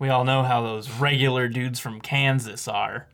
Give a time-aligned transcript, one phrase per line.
[0.00, 3.06] We all know how those regular dudes from Kansas are.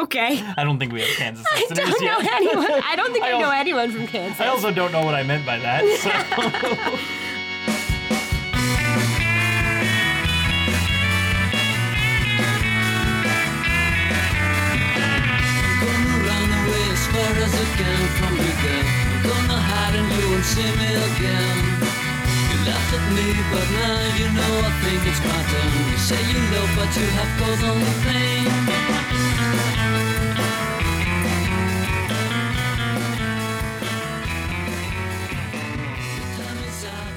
[0.00, 0.42] Okay.
[0.56, 2.32] I don't think we have Kansas I listeners don't know yet.
[2.32, 2.82] anyone.
[2.84, 4.40] I don't think I I, know also- anyone from Kansas.
[4.40, 5.84] I also don't know what I meant by that.
[5.98, 7.28] So.
[15.82, 20.08] Gonna run away as far as I can from you then I'm gonna hide and
[20.16, 21.77] you won't see me again You
[22.68, 26.40] laughed at me but now you know I think it's my turn You say you
[26.54, 29.58] love but you have caused only pain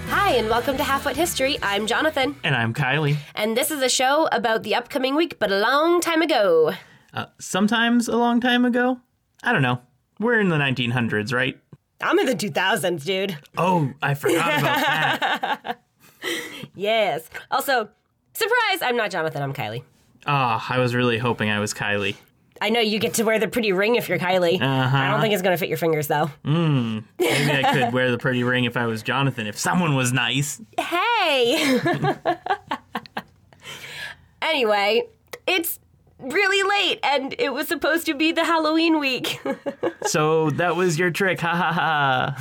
[0.10, 1.58] Hi, and welcome to Half What History.
[1.64, 3.18] I'm Jonathan, and I'm Kylie.
[3.36, 6.74] and this is a show about the upcoming week, but a long time ago.
[7.14, 9.00] Uh, sometimes a long time ago.
[9.44, 9.82] I don't know.
[10.20, 11.60] We're in the 1900s, right?
[12.04, 13.38] I'm in the 2000s, dude.
[13.58, 14.64] Oh, I forgot about
[15.22, 15.82] that.
[16.76, 17.30] Yes.
[17.50, 17.90] Also,
[18.34, 19.84] surprise, I'm not Jonathan, I'm Kylie.
[20.26, 22.16] Ah, I was really hoping I was Kylie.
[22.64, 24.62] I know you get to wear the pretty ring if you're Kylie.
[24.62, 24.96] Uh-huh.
[24.98, 26.30] I don't think it's going to fit your fingers, though.
[26.44, 30.62] Maybe I could wear the pretty ring if I was Jonathan, if someone was nice.
[30.78, 31.80] Hey!
[34.44, 35.08] anyway,
[35.48, 35.80] it's
[36.22, 39.40] really late, and it was supposed to be the Halloween week.
[40.08, 41.40] So that was your trick.
[41.42, 42.36] Ha ha ha.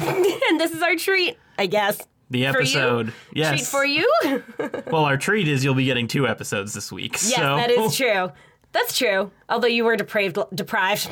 [0.48, 1.98] and this is our treat, I guess.
[2.30, 2.78] The For you?
[2.78, 3.12] episode.
[3.34, 3.50] Yes.
[3.50, 4.42] Treat for you?
[4.90, 7.12] Well, our treat is you'll be getting two episodes this week.
[7.12, 7.56] Yes, so.
[7.56, 8.32] that is true.
[8.72, 9.30] That's true.
[9.48, 11.10] Although you were depraved, deprived,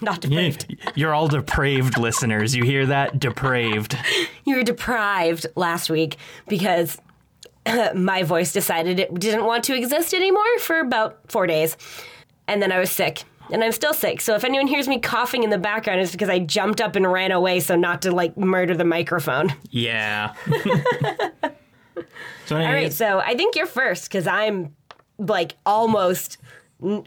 [0.00, 0.76] not depraved.
[0.94, 2.54] You're all depraved listeners.
[2.54, 3.18] You hear that?
[3.18, 3.96] Depraved.
[4.44, 6.98] You were deprived last week because
[7.94, 11.76] my voice decided it didn't want to exist anymore for about four days,
[12.46, 13.24] and then I was sick.
[13.52, 14.22] And I'm still sick.
[14.22, 17.10] So if anyone hears me coughing in the background, it's because I jumped up and
[17.12, 19.52] ran away so not to like murder the microphone.
[19.68, 20.32] Yeah.
[22.46, 24.74] so, All right, so I think you're first because I'm
[25.18, 26.38] like almost,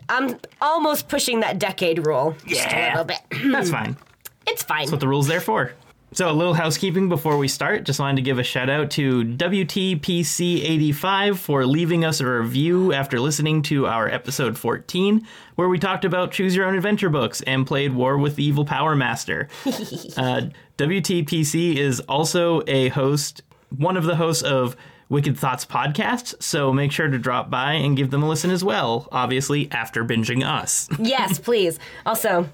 [0.09, 2.89] I'm almost pushing that decade rule just a Yeah.
[2.91, 3.51] little bit.
[3.51, 3.97] that's fine.
[4.49, 4.81] It's fine.
[4.83, 5.73] That's what the rule's there for.
[6.17, 7.83] So, a little housekeeping before we start.
[7.83, 13.19] Just wanted to give a shout out to WTPC85 for leaving us a review after
[13.19, 17.67] listening to our episode 14, where we talked about Choose Your Own Adventure books and
[17.67, 19.47] played War with the Evil Power Master.
[19.65, 20.47] uh,
[20.79, 23.43] WTPC is also a host,
[23.77, 24.75] one of the hosts of
[25.09, 28.63] Wicked Thoughts podcast, so make sure to drop by and give them a listen as
[28.63, 30.89] well, obviously, after binging us.
[30.97, 31.77] yes, please.
[32.07, 32.49] Also,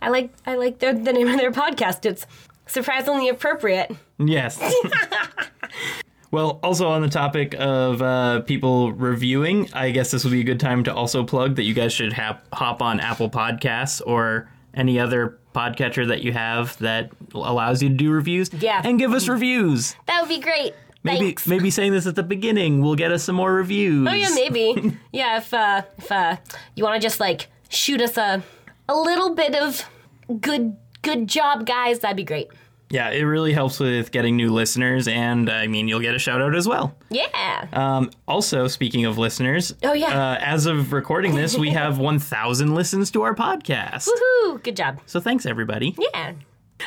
[0.00, 2.06] I like I like their, the name of their podcast.
[2.06, 2.24] It's
[2.70, 3.94] surprisingly appropriate.
[4.18, 4.60] Yes.
[6.30, 10.44] well, also on the topic of uh, people reviewing, I guess this would be a
[10.44, 14.48] good time to also plug that you guys should hap- hop on Apple Podcasts or
[14.74, 18.50] any other podcatcher that you have that allows you to do reviews.
[18.52, 18.80] Yeah.
[18.84, 19.96] And give us reviews.
[20.06, 20.74] That would be great.
[21.02, 21.46] Maybe Thanks.
[21.46, 24.06] maybe saying this at the beginning will get us some more reviews.
[24.06, 24.98] Oh yeah, maybe.
[25.12, 26.36] yeah, if uh, if uh,
[26.74, 28.42] you want to just like shoot us a
[28.86, 29.88] a little bit of
[30.42, 32.48] good good job, guys, that'd be great.
[32.92, 36.42] Yeah, it really helps with getting new listeners, and I mean, you'll get a shout
[36.42, 36.96] out as well.
[37.08, 37.68] Yeah.
[37.72, 40.08] Um, also, speaking of listeners, Oh, yeah.
[40.32, 44.08] uh, as of recording this, we have 1,000 listens to our podcast.
[44.08, 44.60] Woohoo!
[44.64, 45.00] Good job.
[45.06, 45.94] So thanks, everybody.
[46.14, 46.32] Yeah.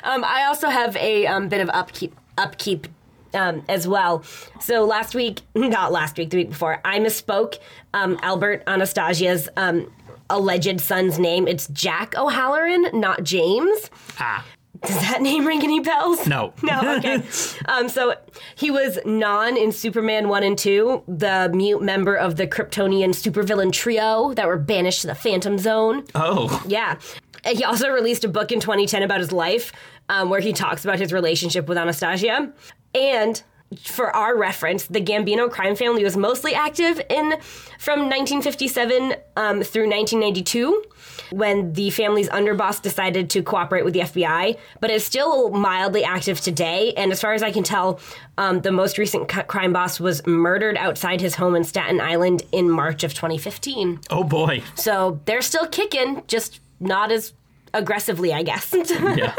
[0.03, 2.87] Um, I also have a um, bit of upkeep upkeep
[3.33, 4.23] um, as well.
[4.59, 7.59] So last week, not last week, the week before, I misspoke
[7.93, 9.89] um, Albert Anastasia's um,
[10.33, 11.47] alleged son's name.
[11.47, 13.89] It's Jack O'Halloran, not James.
[14.19, 14.45] Ah,
[14.85, 16.27] Does that name ring any bells?
[16.27, 16.53] no.
[16.63, 17.21] No, okay.
[17.67, 18.15] um, so
[18.55, 23.71] he was Non in Superman 1 and 2, the mute member of the Kryptonian supervillain
[23.71, 26.03] trio that were banished to the Phantom Zone.
[26.15, 26.97] Oh, Yeah.
[27.45, 29.71] And He also released a book in 2010 about his life
[30.09, 32.53] um, where he talks about his relationship with Anastasia.
[32.95, 33.43] And
[33.77, 37.31] for our reference, the Gambino crime family was mostly active in
[37.79, 40.83] from 1957 um, through 1992
[41.31, 46.39] when the family's underboss decided to cooperate with the FBI, but it's still mildly active
[46.39, 46.93] today.
[46.95, 47.99] And as far as I can tell,
[48.37, 52.43] um, the most recent c- crime boss was murdered outside his home in Staten Island
[52.51, 53.99] in March of 2015.
[54.11, 54.61] oh boy.
[54.75, 57.33] So they're still kicking, just not as
[57.73, 58.73] aggressively, I guess.
[59.15, 59.33] Yeah.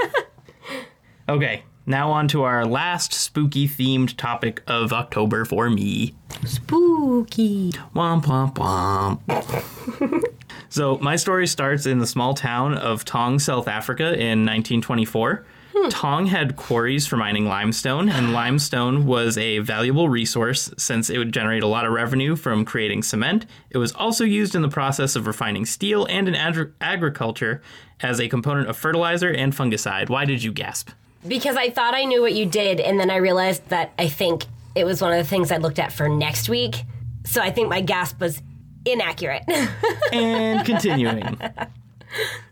[1.28, 6.14] okay, now on to our last spooky themed topic of October for me.
[6.44, 7.72] Spooky.
[7.94, 10.24] Womp womp womp.
[10.68, 15.44] so my story starts in the small town of Taung, South Africa in 1924.
[15.76, 15.88] Hmm.
[15.88, 21.32] Taung had quarries for mining limestone, and limestone was a valuable resource since it would
[21.32, 23.46] generate a lot of revenue from creating cement.
[23.70, 27.60] It was also used in the process of refining steel and in agri- agriculture
[28.00, 30.08] as a component of fertilizer and fungicide.
[30.08, 30.90] Why did you gasp?
[31.26, 34.44] Because I thought I knew what you did, and then I realized that I think
[34.74, 36.84] it was one of the things I looked at for next week.
[37.24, 38.42] So I think my gasp was
[38.84, 39.44] inaccurate.
[40.12, 41.38] and continuing.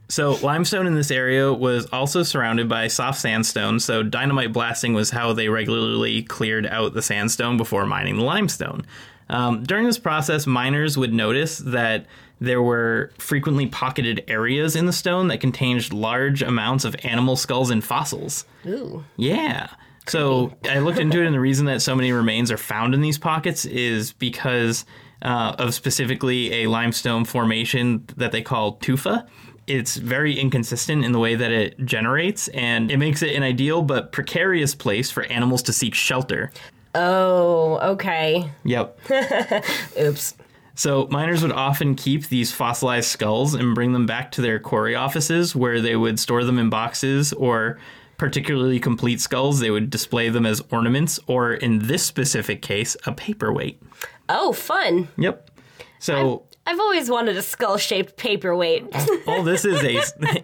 [0.09, 5.09] So, limestone in this area was also surrounded by soft sandstone, so dynamite blasting was
[5.09, 8.85] how they regularly cleared out the sandstone before mining the limestone.
[9.31, 12.05] Um, during this process, miners would notice that
[12.43, 17.71] there were frequently pocketed areas in the stone that contained large amounts of animal skulls
[17.71, 18.45] and fossils.
[18.67, 19.05] Ooh.
[19.17, 19.69] Yeah.
[20.09, 23.01] So I looked into it, and the reason that so many remains are found in
[23.01, 24.85] these pockets is because
[25.23, 29.25] uh, of specifically a limestone formation that they call tufa.
[29.69, 33.83] It's very inconsistent in the way that it generates, and it makes it an ideal
[33.83, 36.51] but precarious place for animals to seek shelter.
[36.97, 38.51] Oh, okay.
[38.65, 38.99] Yep.
[40.01, 40.35] Oops.
[40.75, 44.95] So miners would often keep these fossilized skulls and bring them back to their quarry
[44.95, 47.79] offices where they would store them in boxes or
[48.17, 53.13] particularly complete skulls they would display them as ornaments or in this specific case a
[53.13, 53.83] paperweight.
[54.29, 55.09] Oh, fun.
[55.19, 55.51] Yep.
[55.99, 58.87] So I've always wanted a skull shaped paperweight.
[59.27, 60.01] all this is a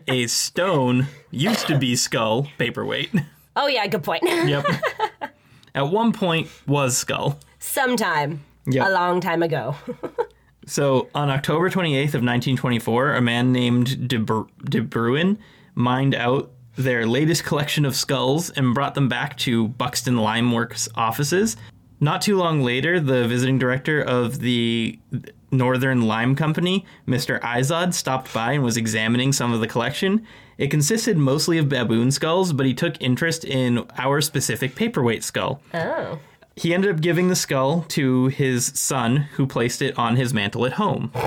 [0.09, 3.11] a stone used to be skull paperweight.
[3.57, 4.23] oh, yeah, good point.
[4.29, 4.67] Yep.
[5.75, 7.39] At one point was skull.
[7.61, 8.45] Sometime.
[8.69, 8.87] Yep.
[8.87, 9.75] A long time ago.
[10.67, 15.39] So on October 28th of 1924, a man named De, Bru- De Bruin
[15.75, 20.87] mined out their latest collection of skulls and brought them back to Buxton Lime Works
[20.95, 21.57] offices.
[22.01, 24.99] Not too long later, the visiting director of the
[25.51, 27.41] Northern Lime Company, Mr.
[27.41, 30.27] Izod, stopped by and was examining some of the collection.
[30.59, 35.63] It consisted mostly of baboon skulls, but he took interest in our specific paperweight skull.
[35.73, 36.19] oh.
[36.59, 40.67] He ended up giving the skull to his son, who placed it on his mantle
[40.67, 41.13] at home.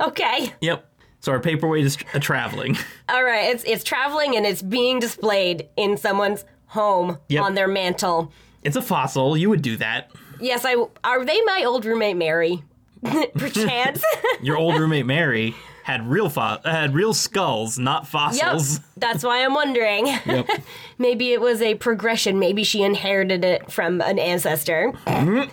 [0.00, 0.52] Okay.
[0.60, 0.88] Yep.
[1.20, 2.76] So our paperweight is a traveling.
[3.08, 3.54] All right.
[3.54, 7.42] It's it's traveling and it's being displayed in someone's home Yep.
[7.44, 8.32] on their mantle.
[8.64, 9.36] It's a fossil.
[9.36, 10.10] You would do that.
[10.40, 10.74] Yes, I
[11.04, 12.64] are they my old roommate Mary?
[13.36, 14.02] Perchance.
[14.42, 18.10] Your old roommate Mary had real fo- had real skulls, not yep.
[18.10, 18.80] fossils.
[18.96, 20.06] That's why I'm wondering.
[20.24, 20.48] Yep.
[20.98, 22.38] Maybe it was a progression.
[22.38, 24.92] Maybe she inherited it from an ancestor.
[25.06, 25.50] Mm-hmm.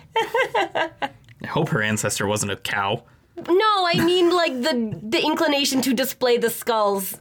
[1.44, 3.04] I hope her ancestor wasn't a cow.
[3.36, 7.20] No, I mean like the the inclination to display the skulls.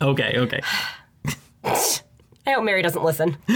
[0.00, 0.60] Okay, okay.
[1.64, 3.36] I hope Mary doesn't listen.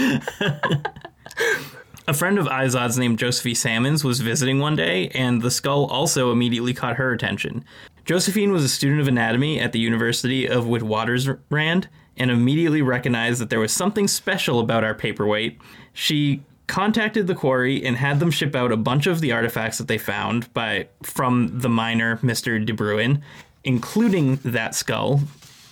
[2.09, 6.31] A friend of Izod's named Josephine Salmons was visiting one day, and the skull also
[6.31, 7.65] immediately caught her attention.
[8.07, 13.49] Josephine was a student of anatomy at the University of Witwatersrand and immediately recognized that
[13.49, 15.59] there was something special about our paperweight.
[15.91, 19.89] She contacted the quarry and had them ship out a bunch of the artifacts that
[19.89, 22.65] they found by from the miner Mr.
[22.65, 23.21] De Bruin,
[23.65, 25.19] including that skull,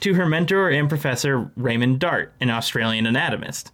[0.01, 3.71] to her mentor and professor Raymond Dart, an Australian anatomist.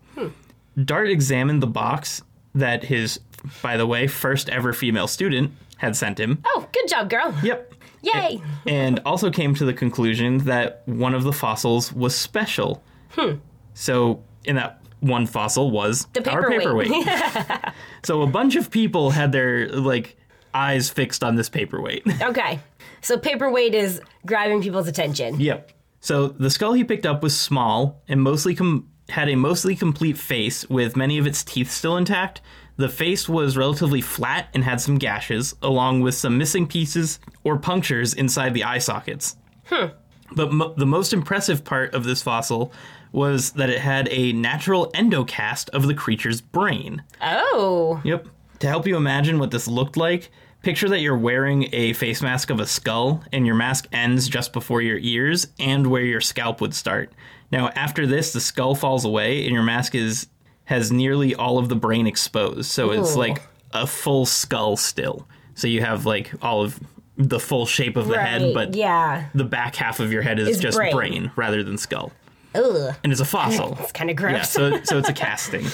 [0.86, 2.22] Dart examined the box
[2.54, 3.22] that his,
[3.64, 6.44] by the way, first ever female student had sent him.
[6.46, 7.36] Oh, good job, girl.
[7.42, 7.74] Yep.
[8.02, 8.42] Yay.
[8.68, 12.84] And also came to the conclusion that one of the fossils was special.
[13.12, 13.36] Hmm.
[13.74, 16.92] So, in that one fossil was The our paperweight.
[16.92, 17.74] paperweight.
[18.04, 20.18] so, a bunch of people had their, like,
[20.54, 22.04] eyes fixed on this paperweight.
[22.22, 22.60] Okay.
[23.04, 25.40] So paperweight is grabbing people's attention.
[25.40, 25.72] Yep.
[26.02, 30.18] So the skull he picked up was small and mostly com- had a mostly complete
[30.20, 32.42] face with many of its teeth still intact.
[32.82, 37.60] The face was relatively flat and had some gashes, along with some missing pieces or
[37.60, 39.38] punctures inside the eye sockets.
[39.70, 42.74] But mo- the most impressive part of this fossil
[43.12, 47.04] was that it had a natural endocast of the creature's brain.
[47.22, 48.02] Oh.
[48.04, 48.28] Yep.
[48.62, 50.32] To help you imagine what this looked like,
[50.64, 54.54] picture that you're wearing a face mask of a skull and your mask ends just
[54.54, 57.14] before your ears and where your scalp would start.
[57.52, 60.26] Now, after this, the skull falls away and your mask is
[60.72, 62.72] has nearly all of the brain exposed.
[62.72, 63.20] So it's Ooh.
[63.20, 63.42] like
[63.74, 65.28] a full skull still.
[65.54, 66.80] So you have like all of
[67.18, 69.28] the full shape of the head, but yeah.
[69.36, 70.94] the back half of your head is Is just brain.
[70.94, 72.14] brain rather than skull.
[72.56, 72.96] Ugh.
[73.04, 73.78] And it's a fossil.
[73.82, 74.32] It's kind of gross.
[74.32, 75.66] Yeah, so so it's a casting.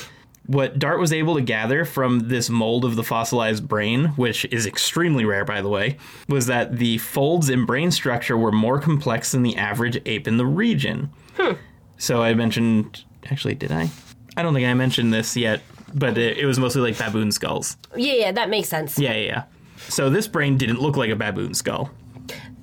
[0.47, 4.65] What Dart was able to gather from this mold of the fossilized brain, which is
[4.65, 9.33] extremely rare by the way, was that the folds in brain structure were more complex
[9.33, 11.11] than the average ape in the region.
[11.35, 11.53] Hmm.
[11.97, 13.91] So I mentioned actually did I?
[14.37, 15.61] I don't think I mentioned this yet,
[15.93, 17.75] but it, it was mostly like baboon skulls.
[17.95, 18.97] yeah, yeah, that makes sense.
[18.97, 19.43] Yeah, yeah, yeah.
[19.89, 21.91] So this brain didn't look like a baboon skull.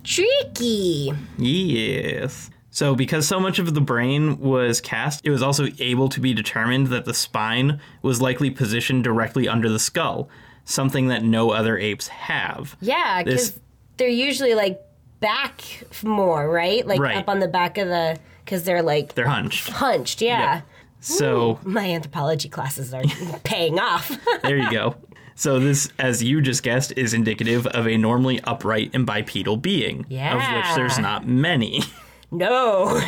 [0.04, 1.12] Tricky.
[1.38, 2.50] Yes.
[2.70, 6.34] So, because so much of the brain was cast, it was also able to be
[6.34, 10.28] determined that the spine was likely positioned directly under the skull,
[10.64, 12.76] something that no other apes have.
[12.80, 13.58] Yeah, because
[13.96, 14.80] they're usually like
[15.20, 15.62] back
[16.02, 16.86] more, right?
[16.86, 17.16] Like Right.
[17.16, 19.68] up on the back of the, because they're like They're hunched.
[19.70, 20.20] hunched.
[20.20, 20.62] Yeah.
[21.04, 23.02] So, My anthropology classes are
[23.44, 24.16] paying off.
[24.42, 24.96] there you go.
[25.34, 30.00] So this, as you just guessed, is indicative of a normally upright and bipedal being,
[30.00, 31.82] of which there's not many.
[32.30, 33.00] No,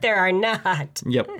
[0.00, 1.00] there are not.
[1.06, 1.30] Yep.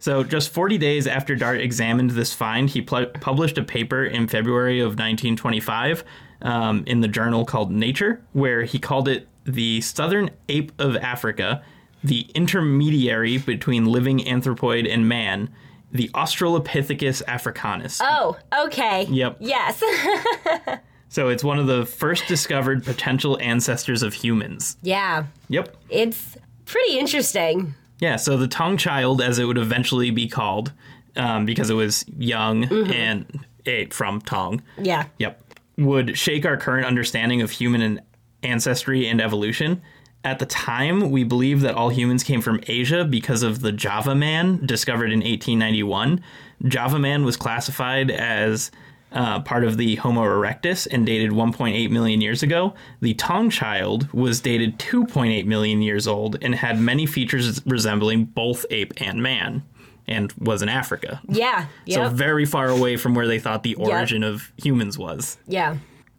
[0.00, 4.26] So, just 40 days after Dart examined this find, he pl- published a paper in
[4.26, 6.02] February of 1925
[6.42, 11.62] um, in the journal called Nature, where he called it the Southern Ape of Africa,
[12.04, 15.50] the intermediary between living anthropoid and man,
[15.92, 18.00] the Australopithecus africanus.
[18.02, 18.36] Oh,
[18.66, 19.04] okay.
[19.06, 19.36] Yep.
[19.40, 19.82] Yes.
[21.10, 24.76] So, it's one of the first discovered potential ancestors of humans.
[24.82, 25.24] yeah.
[25.48, 25.74] Yep.
[25.88, 26.36] It's
[26.66, 27.74] pretty interesting.
[27.98, 30.70] Yeah, so the Taung Child, as it would eventually be called,
[31.16, 34.60] um, because it was young and ate from Taung.
[34.76, 35.06] Yeah.
[35.18, 35.42] Yep.
[35.78, 38.02] Would shake our current understanding of human
[38.42, 39.80] ancestry and evolution.
[40.24, 44.14] At the time, we believed that all humans came from Asia because of the Java
[44.14, 46.20] Man discovered in 1891.
[46.66, 48.70] Java Man was classified as
[49.12, 52.74] uh, part of the Homo erectus and dated 1.8 million years ago.
[53.00, 58.66] The Taung Child was dated 2.8 million years old and had many features resembling both
[58.70, 59.62] ape and man,
[60.06, 61.22] and was in Africa.
[61.28, 61.66] Yeah.
[62.08, 65.38] So very far away from where they thought the origin of humans was.
[65.46, 65.76] yeah.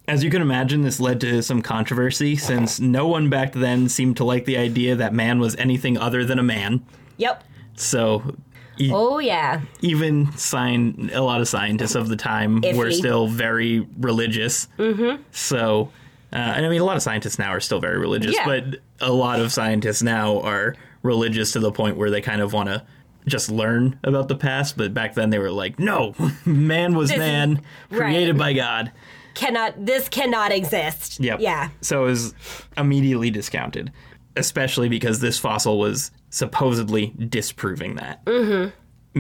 [0.10, 4.18] As you can imagine, this led to some controversy since no one back then seemed
[4.18, 6.84] to like the idea that man was anything other than a man.
[7.18, 7.44] Yep.
[7.76, 8.36] So
[8.80, 9.62] e- Oh, yeah.
[9.82, 14.68] even sign a lot of scientists of the time were still very religious.
[14.78, 15.22] Mm-hmm.
[15.32, 15.92] So,
[16.34, 18.46] uh, and I mean, a lot of scientists now are still very religious, Yeah.
[18.46, 22.52] but a lot of scientists now are religious to the point where they kind of
[22.52, 22.84] want to
[23.28, 24.76] just learn about the past.
[24.76, 27.62] But back then, they were like, "No, man was man,
[27.92, 28.00] right.
[28.00, 28.92] created by God."
[29.34, 31.20] Cannot, this cannot exist.
[31.20, 31.40] Yep.
[31.40, 31.70] Yeah.
[31.82, 32.34] So it was
[32.78, 33.92] immediately discounted,
[34.36, 38.24] especially because this fossil was supposedly disproving that.
[38.26, 38.70] Mm-hmm.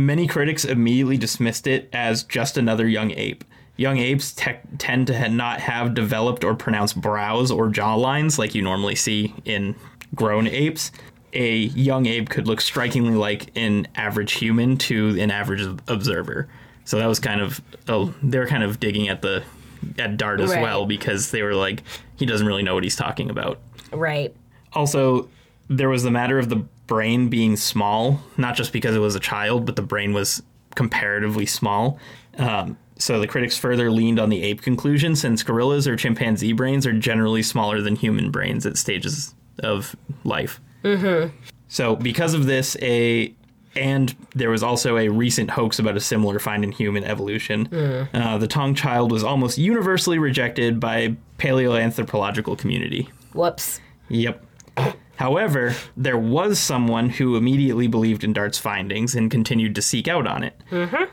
[0.05, 3.43] Many critics immediately dismissed it as just another young ape.
[3.75, 8.37] Young apes te- tend to ha- not have developed or pronounced brows or jaw lines
[8.37, 9.75] like you normally see in
[10.13, 10.91] grown apes.
[11.33, 16.49] A young ape could look strikingly like an average human to an average observer.
[16.85, 19.43] So that was kind of oh, they were kind of digging at the
[19.98, 20.62] at Dart as Right.
[20.62, 21.83] well because they were like
[22.17, 23.59] he doesn't really know what he's talking about.
[23.91, 24.36] Right.
[24.74, 25.29] Also,
[25.69, 26.57] there was the matter of the
[26.88, 30.41] brain being small, not just because it was a child, but the brain was
[30.75, 32.00] comparatively small.
[32.38, 36.86] Um, so the critics further leaned on the ape conclusion, since gorillas or chimpanzee brains
[36.86, 40.59] are generally smaller than human brains at stages of life.
[40.83, 41.36] Mm-hmm.
[41.67, 43.33] So because of this, a
[43.75, 47.67] and there was also a recent hoax about a similar find in human evolution.
[48.13, 53.09] Uh, the Taung child was almost universally rejected by paleoanthropological community.
[53.33, 53.79] Whoops.
[54.09, 54.45] Yep.
[55.17, 60.25] However, there was someone who immediately believed in Dart's findings and continued to seek out
[60.25, 60.59] on it.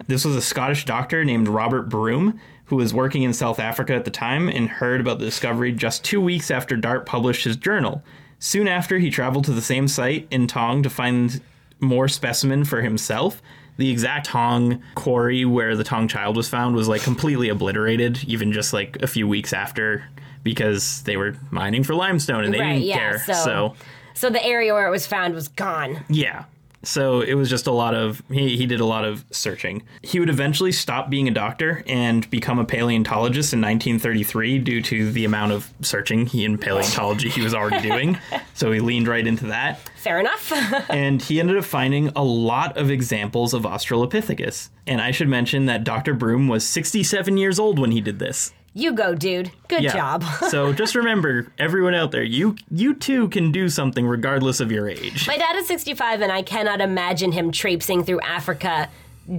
[0.06, 4.04] This was a Scottish doctor named Robert Broom, who was working in South Africa at
[4.04, 8.02] the time and heard about the discovery just two weeks after Dart published his journal.
[8.38, 11.40] Soon after, he traveled to the same site in Taung to find
[11.80, 13.42] more specimen for himself.
[13.78, 18.52] The exact Taung quarry where the Taung child was found was like completely obliterated, even
[18.52, 20.04] just like a few weeks after,
[20.42, 23.18] because they were mining for limestone and they Right, didn't yeah, care.
[23.18, 23.74] so- so
[24.14, 26.04] So the area where it was found was gone.
[26.08, 26.44] yeah.
[26.86, 29.82] So it was just a lot of he, he did a lot of searching.
[30.02, 35.10] He would eventually stop being a doctor and become a paleontologist in 1933 due to
[35.10, 38.18] the amount of searching he in paleontology he was already doing.
[38.54, 39.80] So he leaned right into that.
[39.96, 40.50] Fair enough.
[40.90, 44.70] And he ended up finding a lot of examples of Australopithecus.
[44.86, 46.14] And I should mention that Dr.
[46.14, 48.54] Broom was 67 years old when he did this.
[48.76, 49.50] You go, dude.
[49.68, 49.92] Good Yeah.
[49.94, 50.24] job.
[50.50, 54.86] so just remember, everyone out there, you you too can do something regardless of your
[54.88, 55.26] age.
[55.26, 58.90] My dad is 65, and I cannot imagine him traipsing through Africa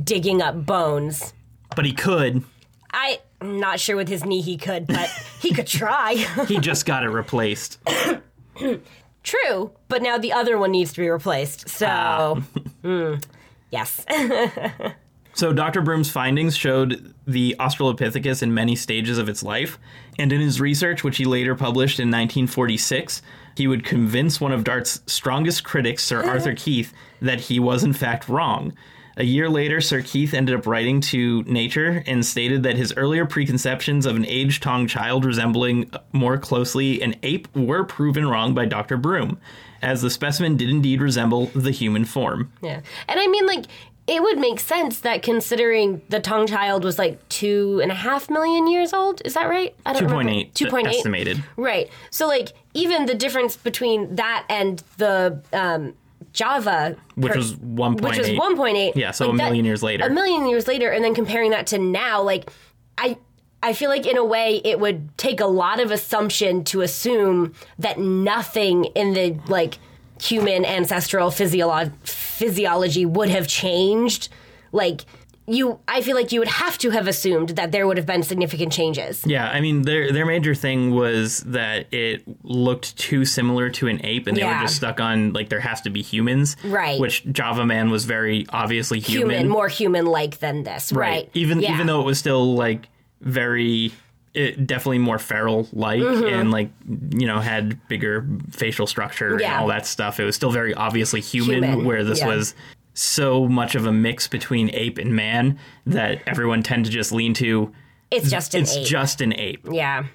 [0.03, 1.34] digging up bones.
[1.75, 2.44] But he could.
[2.91, 5.08] I, I'm not sure with his knee he could, but
[5.41, 6.15] he could try.
[6.48, 7.77] He just got it replaced.
[9.24, 11.70] True, but now the other one needs to be replaced.
[11.70, 12.41] So,
[12.84, 13.24] mm,
[13.72, 14.03] yes.
[15.38, 15.84] So Dr.
[15.84, 19.77] Broom's findings showed the Australopithecus in many stages of its life,
[20.17, 23.22] and in his research, which he later published in 1946,
[23.56, 26.91] he would convince one of Dart's strongest critics, Sir Arthur Keith,
[27.22, 28.74] that he was in fact wrong.
[29.15, 33.27] A year later, Sir Keith ended up writing to Nature and stated that his earlier
[33.27, 38.65] preconceptions of an aged Taung child resembling more closely an ape were proven wrong by
[38.65, 38.96] Dr.
[38.96, 39.39] Broom,
[39.82, 42.51] as the specimen did indeed resemble the human form.
[42.62, 42.82] yeah.
[43.08, 43.65] And I mean, like,
[44.07, 48.29] it would make sense that considering the Taung child was like two and a half
[48.29, 49.21] million years old.
[49.25, 49.75] Is that right?
[49.85, 50.95] I don't 2.8 Two point eight.
[50.97, 51.43] estimated.
[51.57, 51.89] Right.
[52.09, 55.93] So, like, even the difference between that and the um,
[56.33, 58.01] Java, Which per- was 1.8.
[58.01, 58.95] which was 1.8.
[58.95, 60.05] Yeah, so like a that- million years later.
[60.05, 62.49] A million years later, and then comparing that to now, like,
[62.97, 63.17] I
[63.63, 67.53] I feel like in a way it would take a lot of assumption to assume
[67.79, 69.79] that nothing in the like
[70.21, 74.29] human ancestral physiolo- physiology would have changed.
[74.71, 75.05] Like
[75.50, 78.21] you I feel like you would have to have assumed that there would have been
[78.21, 79.24] significant changes.
[79.25, 84.01] Yeah, I mean their their major thing was that it looked too similar to an
[84.05, 84.59] ape, and they Yeah.
[84.59, 87.00] were just stuck on like there has to be humans, Right.
[87.00, 91.29] Which Java Man was very obviously human, Human, more human like than this, right?
[91.33, 91.74] Even Yeah.
[91.75, 92.89] even though it was still like
[93.21, 93.93] very.
[94.34, 96.69] It definitely more feral like and like
[97.12, 99.62] you know had bigger facial structure and Mm-hmm.
[99.62, 100.19] All that stuff.
[100.19, 102.27] It was still very obviously human, Human, where this yeah.
[102.27, 102.53] was
[102.93, 107.34] so much of a mix between ape and man that everyone tend to just lean
[107.36, 107.72] to
[108.12, 108.86] it's just an it's ape.
[108.88, 110.05] just an ape yeah.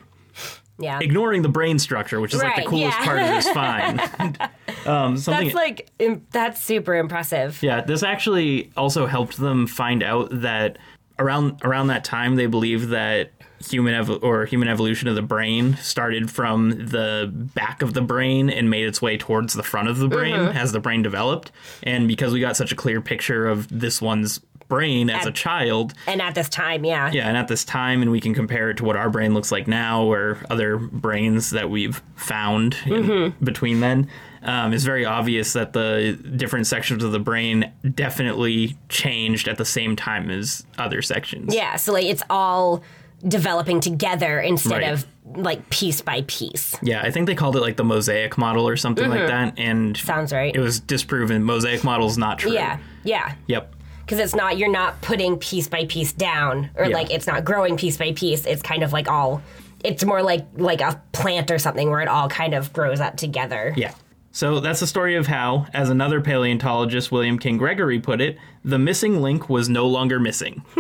[0.78, 0.98] Yeah.
[1.00, 3.04] ignoring the brain structure, which is like the coolest yeah.
[3.04, 4.00] part of his spine.
[4.86, 7.62] um, something, That's like im- that's super impressive.
[7.62, 7.82] yeah.
[7.82, 10.78] This actually also helped them find out that
[11.18, 13.30] around around that time they believed that
[13.70, 18.48] human ev- or human evolution of the brain started from the back of the brain
[18.50, 20.56] and made its way towards the front of the brain Mm-hmm.
[20.56, 21.52] as the brain developed.
[21.82, 25.92] And because we got such a clear picture of this one's brain as a child,
[26.06, 27.10] And at this time, yeah.
[27.12, 29.52] Yeah, and at this time, and we can compare it to what our brain looks
[29.52, 33.44] like now, or other brains that we've found Mm-hmm.
[33.44, 34.08] between then.
[34.44, 39.64] Um, it's very obvious that the different sections of the brain definitely changed at the
[39.64, 41.54] same time as other sections.
[41.54, 42.82] Yeah, so like it's all
[43.26, 44.92] developing together instead Right.
[44.92, 46.76] of like piece by piece.
[46.82, 49.94] Yeah, I think they called it like the mosaic model or something like that, and
[49.94, 50.06] Mm-hmm.
[50.06, 50.54] Sounds right.
[50.54, 51.44] it was disproven.
[51.44, 52.52] Mosaic model is not true.
[52.52, 53.34] Yeah, yeah.
[53.46, 53.74] Yep.
[54.00, 56.94] Because it's not, you're not putting piece by piece down, or Yeah.
[56.96, 58.44] like it's not growing piece by piece.
[58.44, 59.40] It's kind of like all,
[59.84, 63.16] it's more like like a plant or something where it all kind of grows up
[63.16, 63.72] together.
[63.76, 63.92] Yeah.
[64.34, 68.78] So that's the story of how, as another paleontologist, William King Gregory, put it, the
[68.78, 70.64] missing link was no longer missing.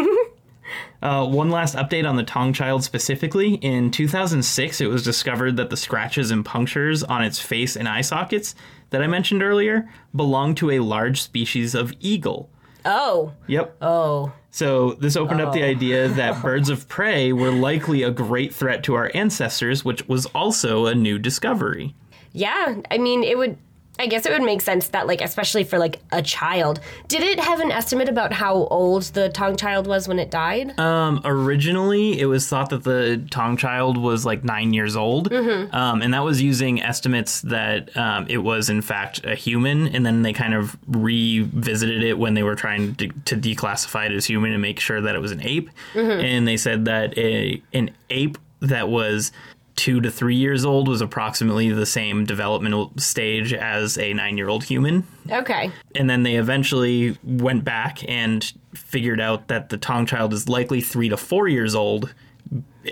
[1.02, 3.54] uh, one last update on the Taung child specifically.
[3.54, 8.00] In 2006, it was discovered that the scratches and punctures on its face and eye
[8.00, 8.54] sockets
[8.90, 12.50] that I mentioned earlier belonged to a large species of eagle.
[12.84, 13.76] Oh, Yep.
[13.80, 14.32] oh.
[14.50, 18.82] So this opened up the idea that birds of prey were likely a great threat
[18.84, 21.94] to our ancestors, which was also a new discovery.
[22.32, 23.56] Yeah, I mean, it would.
[23.98, 26.80] I guess it would make sense that, like, especially for like a child.
[27.08, 30.78] Did it have an estimate about how old the Taung child was when it died?
[30.80, 36.02] Um, originally, it was thought that the Taung child was like nine years old, um,
[36.02, 40.22] and that was using estimates that um, it was in fact a human, and then
[40.22, 44.52] they kind of revisited it when they were trying to, to declassify it as human
[44.52, 48.38] and make sure that it was an ape, and they said that a an ape
[48.60, 49.32] that was
[49.82, 54.48] two to three years old was approximately the same developmental stage as a nine year
[54.48, 55.72] old human okay.
[55.96, 60.80] and then they eventually went back and figured out that the Taung child is likely
[60.80, 62.14] three to four years old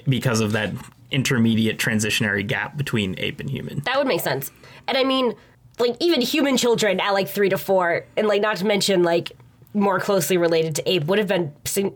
[0.09, 0.73] because of that
[1.13, 3.79] intermediate transitionary gap between ape and human.
[3.87, 4.51] That would make sense.
[4.89, 5.35] And I mean,
[5.79, 9.31] like even human children at like three to four, and like not to mention like
[9.75, 11.53] more closely related to ape would have been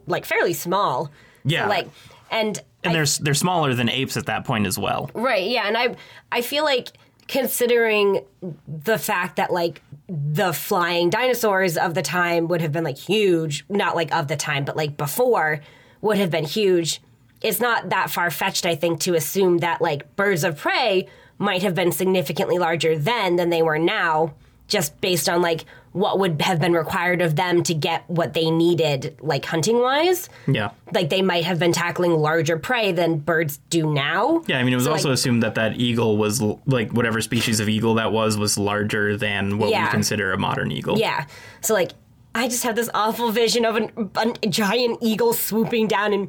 [0.07, 1.11] like fairly small.
[1.45, 1.65] Yeah.
[1.65, 1.89] So, like
[2.35, 5.11] and And they're they're smaller than apes at that point as well.
[5.15, 5.97] Right, yeah, and I
[6.31, 6.89] I feel like
[7.27, 8.21] considering
[8.69, 13.65] the fact that like the flying dinosaurs of the time would have been like huge,
[13.69, 15.61] not like of the time, but like before
[16.03, 17.01] would have been huge.
[17.41, 21.63] It's not that far fetched, I think, to assume that like birds of prey might
[21.63, 24.35] have been significantly larger then than they were now,
[24.67, 28.51] just based on like what would have been required of them to get what they
[28.51, 30.71] needed, like hunting wise Yeah.
[30.93, 34.43] like they might have been tackling larger prey than birds do now.
[34.47, 37.21] Yeah, I mean, it was So, also like- assumed that that eagle was like whatever
[37.21, 39.85] species of eagle that was was larger than what Yeah.
[39.85, 40.99] we consider a modern eagle.
[40.99, 41.27] Yeah.
[41.61, 41.93] So like
[42.35, 46.29] I just have this awful vision of an, a giant eagle swooping down and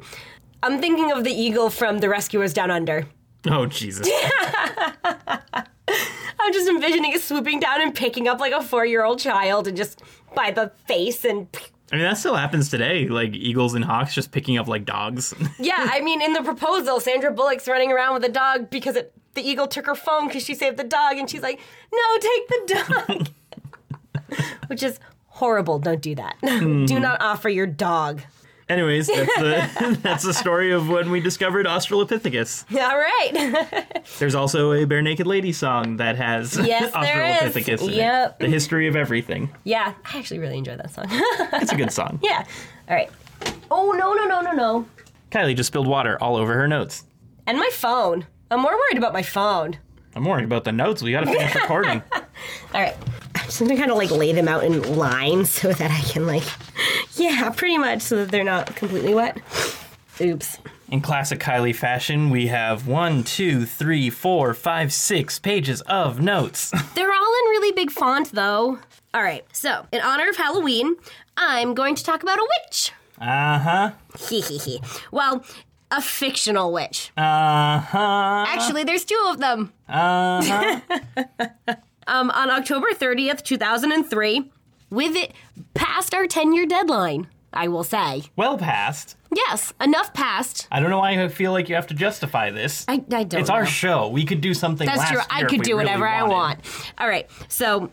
[0.62, 3.06] I'm thinking of the eagle from The Rescuers Down Under.
[3.48, 4.08] Oh Jesus.
[6.40, 9.66] I'm just envisioning it swooping down and picking up like a four year old child
[9.66, 10.02] and just
[10.34, 11.48] by the face and
[11.92, 13.06] I mean, that still happens today.
[13.06, 15.34] Like eagles and hawks just picking up like dogs.
[15.58, 19.12] yeah, I mean in the proposal, Sandra Bullock's running around with a dog because it,
[19.34, 21.60] the eagle took her phone because she saved the dog and she's like,
[21.92, 24.44] no, take the dog.
[24.66, 25.78] Which is horrible.
[25.78, 26.36] Don't do that.
[26.42, 27.02] do hmm.
[27.02, 28.22] not offer your dog.
[28.68, 32.64] Anyways, that's the that's the story of when we discovered Australopithecus.
[32.72, 34.04] All right.
[34.18, 37.54] There's also a Bare Naked Lady song that has Yes, there is.
[37.54, 38.36] Australopithecus in Yep.
[38.40, 38.44] it.
[38.44, 39.50] The history of everything.
[39.64, 41.06] yeah, I actually really enjoy that song.
[41.10, 42.18] It's a good song.
[42.22, 42.44] yeah.
[42.88, 43.10] All right.
[43.70, 44.86] Oh, no, no, no, no, no.
[45.30, 47.04] Kylie just spilled water all over her notes.
[47.46, 48.26] And my phone.
[48.50, 49.76] I'm more worried about my phone.
[50.14, 51.02] I'm worried about the notes.
[51.02, 52.02] We gotta finish recording.
[52.12, 52.22] All
[52.80, 52.96] right.
[53.46, 56.26] I'm just gonna kind of like lay them out in lines so that I can
[56.26, 56.42] like,
[57.14, 59.38] yeah, pretty much so that they're not completely wet.
[60.20, 60.58] Oops.
[60.88, 66.70] In classic Kylie fashion, we have one, two, three, four, five, six pages of notes.
[66.94, 68.78] They're all in really big font, though.
[69.12, 70.96] All right, so in honor of Halloween,
[71.36, 72.92] I'm going to talk about a witch.
[73.20, 73.90] Uh huh.
[74.18, 74.80] Hee hee hee.
[75.10, 75.44] Well,
[75.90, 77.12] a fictional witch.
[77.16, 78.44] Uh huh.
[78.48, 79.72] Actually, there's two of them.
[79.88, 81.74] Uh huh.
[82.06, 84.50] Um, on October 30th, 2003,
[84.90, 85.32] with it
[85.74, 88.24] past our 10 year deadline, I will say.
[88.36, 89.16] well past.
[89.34, 90.68] Yes, enough passed.
[90.70, 92.84] I don't know why I feel like you have to justify this.
[92.86, 93.56] I, I don't it's know.
[93.56, 94.08] our show.
[94.08, 94.86] We could do something.
[94.86, 95.20] That's true.
[95.28, 96.60] I could do really whatever I want.
[96.98, 97.28] All right.
[97.48, 97.90] So,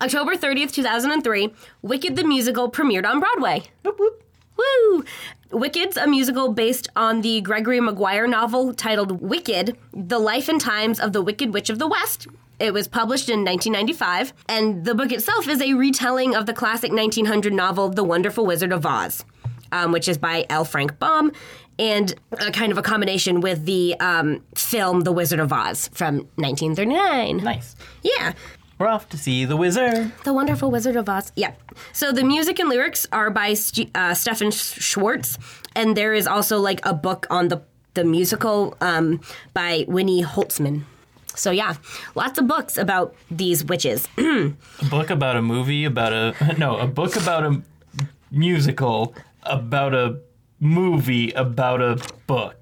[0.00, 3.62] October 30th, 2003, Wicked the Musical premiered on Broadway.
[3.84, 4.24] Whoop, whoop.
[4.56, 5.04] Woo!
[5.52, 10.98] Wicked's a musical based on the Gregory Maguire novel titled Wicked The Life and Times
[10.98, 12.26] of the Wicked Witch of the West.
[12.62, 16.92] It was published in 1995, and the book itself is a retelling of the classic
[16.92, 19.24] 1900 novel The Wonderful Wizard of Oz,
[19.72, 20.64] um, which is by L.
[20.64, 21.32] Frank Baum,
[21.76, 26.18] and a kind of a combination with the um, film The Wizard of Oz from
[26.36, 27.38] 1939.
[27.38, 27.74] Nice.
[28.04, 28.32] Yeah.
[28.78, 30.12] We're off to see the wizard.
[30.22, 31.32] The Wonderful Wizard of Oz.
[31.34, 31.54] Yeah.
[31.92, 35.36] So the music and lyrics are by St- uh, Stephen Schwartz,
[35.74, 37.62] and there is also like a book on the
[37.94, 39.20] the musical um,
[39.52, 40.84] by Winnie Holzman.
[41.36, 41.74] So yeah,
[42.14, 44.08] lots of books about these witches.
[44.18, 44.54] A
[44.90, 47.62] book about a movie about a no, a book about a
[48.30, 50.18] musical about a
[50.60, 52.56] movie about a book.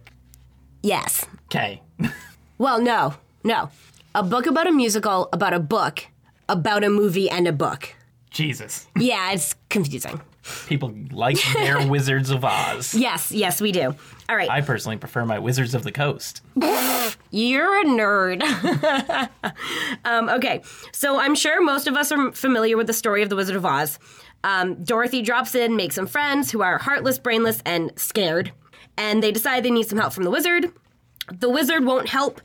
[0.82, 1.26] yes.
[1.46, 1.82] Okay.
[2.60, 3.70] Well, no, no.
[4.14, 6.04] A book about a musical about a book
[6.46, 7.94] about a movie and a book.
[8.30, 8.86] Jesus.
[8.98, 10.20] Yeah, it's confusing.
[10.66, 12.94] People like their Wizards of Oz.
[12.94, 13.94] Yes, yes, we do.
[14.28, 14.50] All right.
[14.50, 16.42] I personally prefer my Wizards of the Coast.
[17.30, 18.42] You're a nerd.
[20.04, 23.36] um, okay, so I'm sure most of us are familiar with the story of the
[23.36, 23.98] Wizard of Oz.
[24.44, 28.52] Um, Dorothy drops in, makes some friends who are heartless, brainless, and scared,
[28.96, 30.72] and they decide they need some help from the wizard.
[31.32, 32.40] The wizard won't help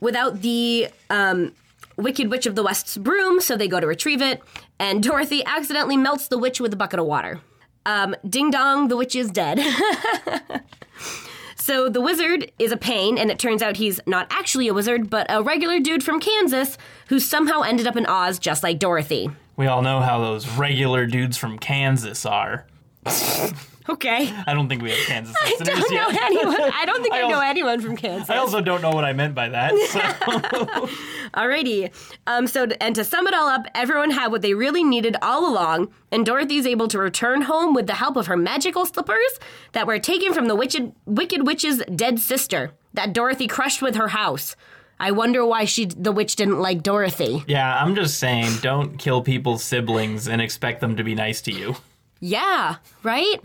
[0.00, 1.52] without the um,
[1.98, 4.40] Wicked Witch of the West's broom, so they go to retrieve it,
[4.78, 7.40] and Dorothy accidentally melts the witch with a bucket of water.
[7.84, 9.60] Um, ding dong, the witch is dead.
[11.68, 15.10] So the wizard is a pain, and it turns out he's not actually a wizard,
[15.10, 19.28] but a regular dude from Kansas who somehow ended up in Oz just like Dorothy.
[19.56, 22.66] We all know how those regular dudes from Kansas are.
[23.88, 24.30] Okay.
[24.46, 26.22] I don't think we have Kansas I listeners don't know yet.
[26.24, 26.60] anyone.
[26.74, 28.28] I don't think I, I know also- anyone from Kansas.
[28.30, 29.72] I also don't know what I meant by that.
[29.88, 30.88] So.
[31.34, 31.90] Alrighty.
[32.26, 35.50] Um, so, and to sum it all up, everyone had what they really needed all
[35.50, 39.38] along, and Dorothy's able to return home with the help of her magical slippers
[39.72, 44.08] that were taken from the wicked, wicked witch's dead sister that Dorothy crushed with her
[44.08, 44.56] house.
[45.00, 47.44] I wonder why she, the witch, didn't like Dorothy.
[47.46, 51.52] yeah, I'm just saying, don't kill people's siblings and expect them to be nice to
[51.52, 51.76] you.
[52.20, 53.36] Yeah, right?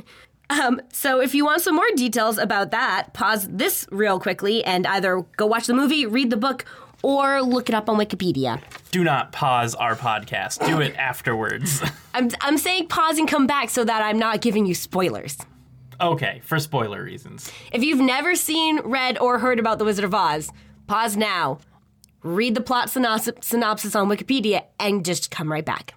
[0.50, 4.86] Um, so if you want some more details about that, pause this real quickly and
[4.86, 6.66] either go watch the movie, read the book,
[7.02, 8.62] or look it up on Wikipedia.
[8.92, 10.66] Do not pause our podcast.
[10.66, 11.82] Do it afterwards.
[12.14, 15.38] I'm, I'm saying pause and come back so that I'm not giving you spoilers.
[16.00, 17.52] okay, for spoiler reasons.
[17.72, 20.52] If you've never seen, read, or heard about The Wizard of Oz,
[20.88, 21.60] pause now,
[22.22, 25.96] read the plot synopsis, synopsis on Wikipedia, and just come right back.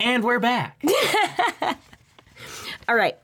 [0.00, 0.82] And we're back.
[2.88, 3.16] All right.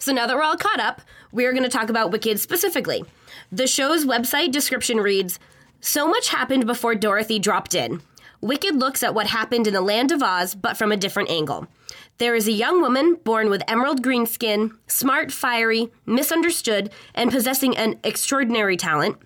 [0.00, 3.04] So now that we're all caught up, we're going to talk about Wicked specifically.
[3.52, 5.38] The show's website description reads
[5.80, 8.00] So much happened before Dorothy dropped in.
[8.40, 11.68] Wicked looks at what happened in the land of Oz, but from a different angle.
[12.16, 17.76] There is a young woman born with emerald green skin, smart, fiery, misunderstood, and possessing
[17.76, 19.18] an extraordinary talent.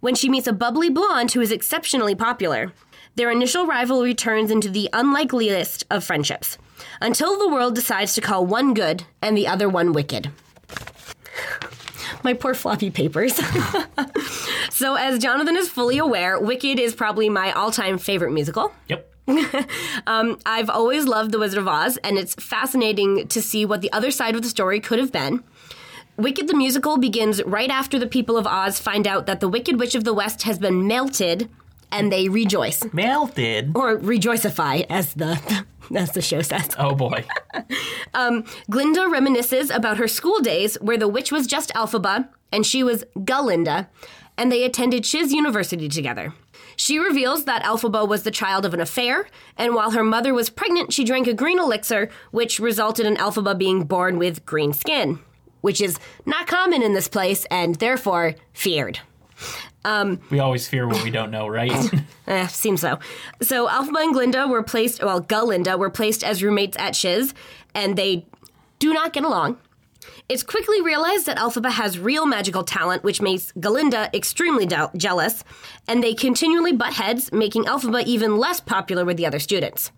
[0.00, 2.72] When she meets a bubbly blonde who is exceptionally popular,
[3.14, 6.58] their initial rivalry turns into the unlikeliest of friendships,
[7.00, 10.30] until the world decides to call one good and the other one wicked.
[12.22, 13.34] My poor floppy papers.
[14.70, 18.72] so, as Jonathan is fully aware, Wicked is probably my all time favorite musical.
[18.88, 19.12] Yep.
[20.06, 23.92] Um, I've always loved The Wizard of Oz, and it's fascinating to see what the
[23.92, 25.42] other side of the story could have been.
[26.16, 29.80] Wicked the musical begins right after the people of Oz find out that the Wicked
[29.80, 31.48] Witch of the West has been melted,
[31.96, 32.82] and they rejoice.
[32.92, 33.72] Melted.
[33.74, 36.70] Or rejoicify, as the as the show says.
[36.78, 37.24] Oh boy.
[38.14, 42.82] Um, Glinda reminisces about her school days where the witch was just Elphaba and she
[42.82, 43.88] was Galinda,
[44.38, 46.32] and they attended Shiz University together.
[46.76, 49.28] She reveals that Elphaba was the child of an affair,
[49.58, 53.58] and while her mother was pregnant, she drank a green elixir, which resulted in Elphaba
[53.58, 55.18] being born with green skin,
[55.60, 59.00] which is not common in this place and therefore feared.
[60.30, 61.72] We always fear what we don't know, right?
[62.28, 62.98] Eh, seems so.
[63.40, 67.32] So Elphaba and Glinda were placed, well, Galinda were placed as roommates at Shiz,
[67.72, 68.26] and they
[68.80, 69.58] do not get along.
[70.28, 75.44] It's quickly realized that Elphaba has real magical talent, which makes Galinda extremely je- jealous,
[75.86, 79.92] and they continually butt heads, making Elphaba even less popular with the other students.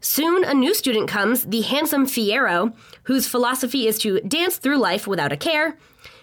[0.00, 5.06] Soon, a new student comes, the handsome Fiyero, whose philosophy is to dance through life
[5.06, 5.78] without a care.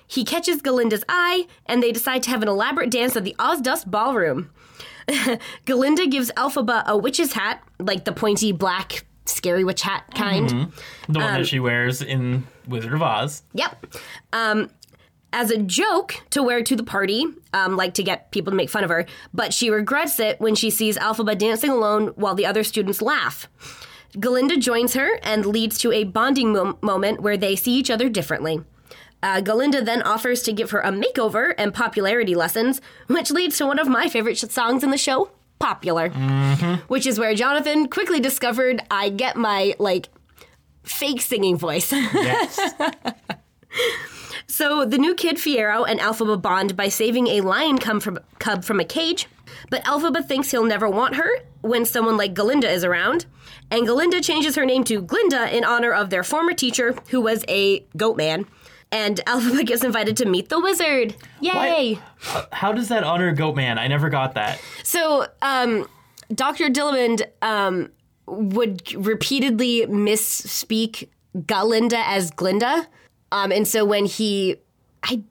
[0.09, 3.89] He catches Galinda's eye, and they decide to have an elaborate dance at the Ozdust
[3.91, 4.49] Ballroom.
[5.67, 10.71] Galinda gives Elphaba a witch's hat, like the pointy black scary witch hat kind.
[11.07, 13.43] The one that she wears in Wizard of Oz.
[13.53, 13.85] Yep.
[14.33, 14.71] Um,
[15.31, 18.71] as a joke to wear to the party, um, like to get people to make
[18.71, 22.47] fun of her, but she regrets it when she sees Elphaba dancing alone while the
[22.47, 23.47] other students laugh.
[24.13, 28.09] Galinda joins her and leads to a bonding mo- moment where they see each other
[28.09, 28.63] differently.
[29.21, 33.65] Uh, Galinda then offers to give her a makeover and popularity lessons, which leads to
[33.65, 36.09] one of my favorite sh- songs in the show, Popular,
[36.87, 40.07] which is where Jonathan quickly discovered I get my, like,
[40.83, 41.91] fake singing voice.
[41.91, 42.59] Yes.
[44.51, 48.79] So the new kid Fiyero and Elphaba bond by saving a lion from, cub from
[48.79, 49.27] a cage,
[49.69, 51.29] but Elphaba thinks he'll never want her
[51.61, 53.27] when someone like Galinda is around,
[53.69, 57.45] and Galinda changes her name to Glinda in honor of their former teacher, who was
[57.47, 58.47] a goat man.
[58.91, 61.15] And Elphaba gets invited to meet the wizard.
[61.41, 61.93] Yay!
[61.95, 63.77] Why- How does that honor Goatman?
[63.77, 64.59] I never got that.
[64.83, 65.87] So, um,
[66.33, 66.69] Dr.
[66.69, 67.89] Dillamond um,
[68.25, 72.87] would repeatedly misspeak Galinda as Glinda.
[73.31, 74.57] Um, and so when he,
[75.03, 75.21] I,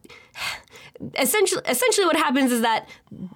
[1.17, 2.89] essentially, essentially what happens is that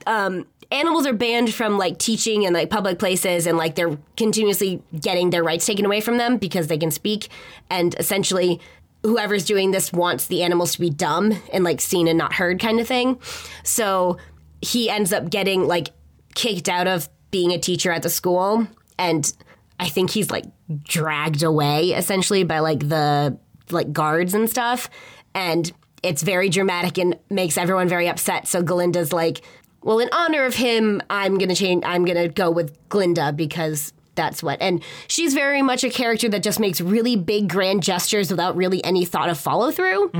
[0.06, 4.82] um, animals are banned from like teaching in like public places and like they're continuously
[5.00, 7.28] getting their rights taken away from them because they can speak.
[7.70, 8.60] And essentially,
[9.02, 12.60] whoever's doing this wants the animals to be dumb and like seen and not heard
[12.60, 13.18] kind of thing.
[13.64, 14.18] So
[14.60, 15.90] he ends up getting like
[16.34, 18.66] kicked out of being a teacher at the school.
[18.98, 19.32] And
[19.80, 20.44] I think he's like
[20.84, 23.38] dragged away essentially by like the
[23.70, 24.88] like guards and stuff.
[25.34, 28.46] And it's very dramatic and makes everyone very upset.
[28.46, 29.42] So Galinda's like
[29.82, 33.32] well in honor of him I'm going to change I'm going to go with Glinda
[33.32, 37.82] because that's what and she's very much a character that just makes really big grand
[37.82, 40.10] gestures without really any thought of follow through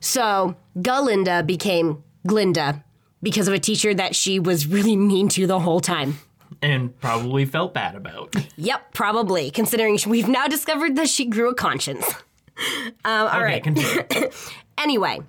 [0.00, 2.84] so Galinda became Glinda
[3.22, 6.18] because of a teacher that she was really mean to the whole time.
[6.62, 8.34] And probably felt bad about.
[8.56, 12.06] Yep, probably, considering we've now discovered that she grew a conscience.
[12.58, 14.34] Um, all okay, right.
[14.78, 15.20] Anyway,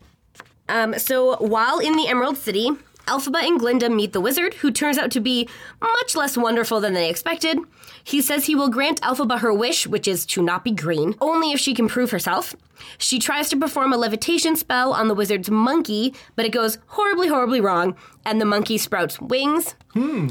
[0.68, 2.72] um, so while in the Emerald City,
[3.08, 5.48] Elphaba and Glinda meet the wizard, who turns out to be
[5.82, 7.60] much less wonderful than they expected.
[8.04, 11.52] He says he will grant Elphaba her wish, which is to not be green, only
[11.52, 12.56] if she can prove herself.
[12.98, 17.28] She tries to perform a levitation spell on the wizard's monkey, but it goes horribly,
[17.28, 20.30] horribly wrong, and the monkey sprouts wings hmm.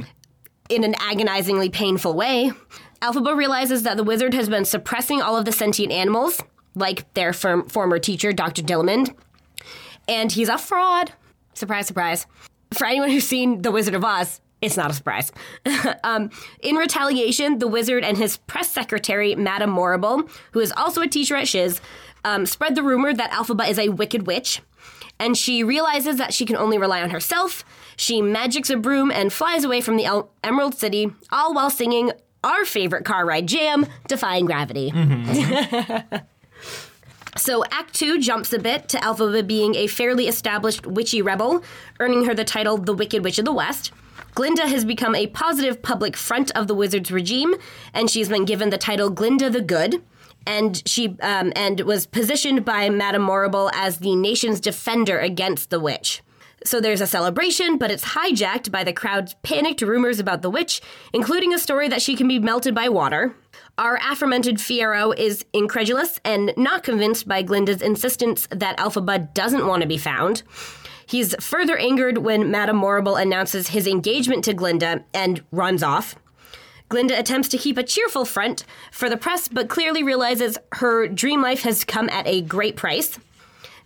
[0.68, 2.52] in an agonizingly painful way.
[3.02, 6.42] Elphaba realizes that the wizard has been suppressing all of the sentient animals,
[6.74, 8.62] like their firm, former teacher, Dr.
[8.62, 9.14] Dillamond,
[10.06, 11.12] and he's a fraud.
[11.54, 12.26] Surprise, surprise.
[12.74, 15.33] For anyone who's seen The Wizard of Oz, it's not a surprise.
[16.04, 16.30] um,
[16.61, 21.35] in retaliation, the wizard and his press secretary, Madame Morrible, who is also a teacher
[21.35, 21.80] at Shiz,
[22.24, 24.61] um, spread the rumor that Elphaba is a wicked witch.
[25.18, 27.64] And she realizes that she can only rely on herself.
[27.96, 32.12] She magics a broom and flies away from the El- Emerald City, all while singing
[32.42, 34.92] our favorite car ride jam, Defying Gravity.
[37.40, 41.64] So Act 2 jumps a bit to Elphaba being a fairly established witchy rebel,
[41.98, 43.92] earning her the title the Wicked Witch of the West.
[44.35, 47.55] Glinda has become a positive public front of the wizard's regime,
[47.94, 50.03] and she's been given the title Glinda the Good.
[50.46, 55.81] And she um, and was positioned by Madame Morrible as the nation's defender against the
[55.81, 56.20] witch.
[56.64, 60.83] So there's a celebration, but it's hijacked by the crowd's panicked rumors about the witch,
[61.12, 63.35] including a story that she can be melted by water.
[63.79, 69.81] Our aforementioned Fiyero is incredulous and not convinced by Glinda's insistence that Elphaba doesn't want
[69.81, 70.42] to be found.
[71.07, 76.14] He's further angered when Madame Morrible announces his engagement to Glinda and runs off.
[76.90, 81.40] Glinda attempts to keep a cheerful front for the press, but clearly realizes her dream
[81.40, 83.18] life has come at a great price,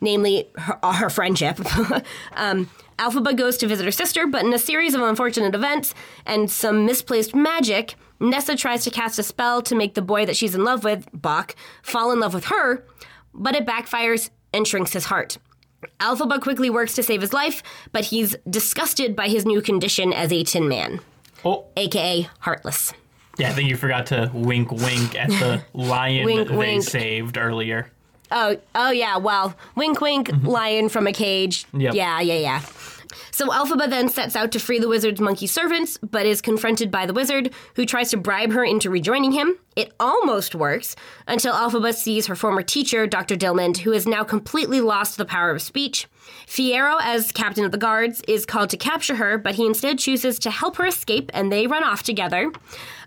[0.05, 1.59] namely her, uh, her friendship.
[2.37, 6.49] um, Elphaba goes to visit her sister, but in a series of unfortunate events and
[6.49, 10.55] some misplaced magic, Nessa tries to cast a spell to make the boy that she's
[10.55, 12.87] in love with, Boq, fall in love with her,
[13.35, 15.38] but it backfires and shrinks his heart.
[15.99, 17.62] Elphaba quickly works to save his life,
[17.93, 21.01] but he's disgusted by his new condition as a Tin Man,
[21.45, 22.93] Oh, aka Heartless.
[23.38, 26.85] yeah, I think you forgot to wink wink at the lion Wink, they wink.
[26.85, 27.90] saved earlier.
[28.31, 29.17] Oh, oh yeah.
[29.17, 30.47] Well, wink, wink, mm-hmm.
[30.47, 31.67] lion from a cage.
[31.73, 31.95] Yep.
[31.95, 32.63] Yeah, yeah, yeah.
[33.31, 37.07] So Elphaba then sets out to free the wizard's monkey servants, but is confronted by
[37.07, 39.59] the wizard, who tries to bribe her into rejoining him.
[39.77, 43.37] It almost works until Elphaba sees her former teacher, Dr.
[43.37, 46.07] Dillamond, who has now completely lost the power of speech.
[46.47, 50.39] Fiyero, as captain of the guards, is called to capture her, but he instead chooses
[50.41, 52.53] to help her escape, and they run off together.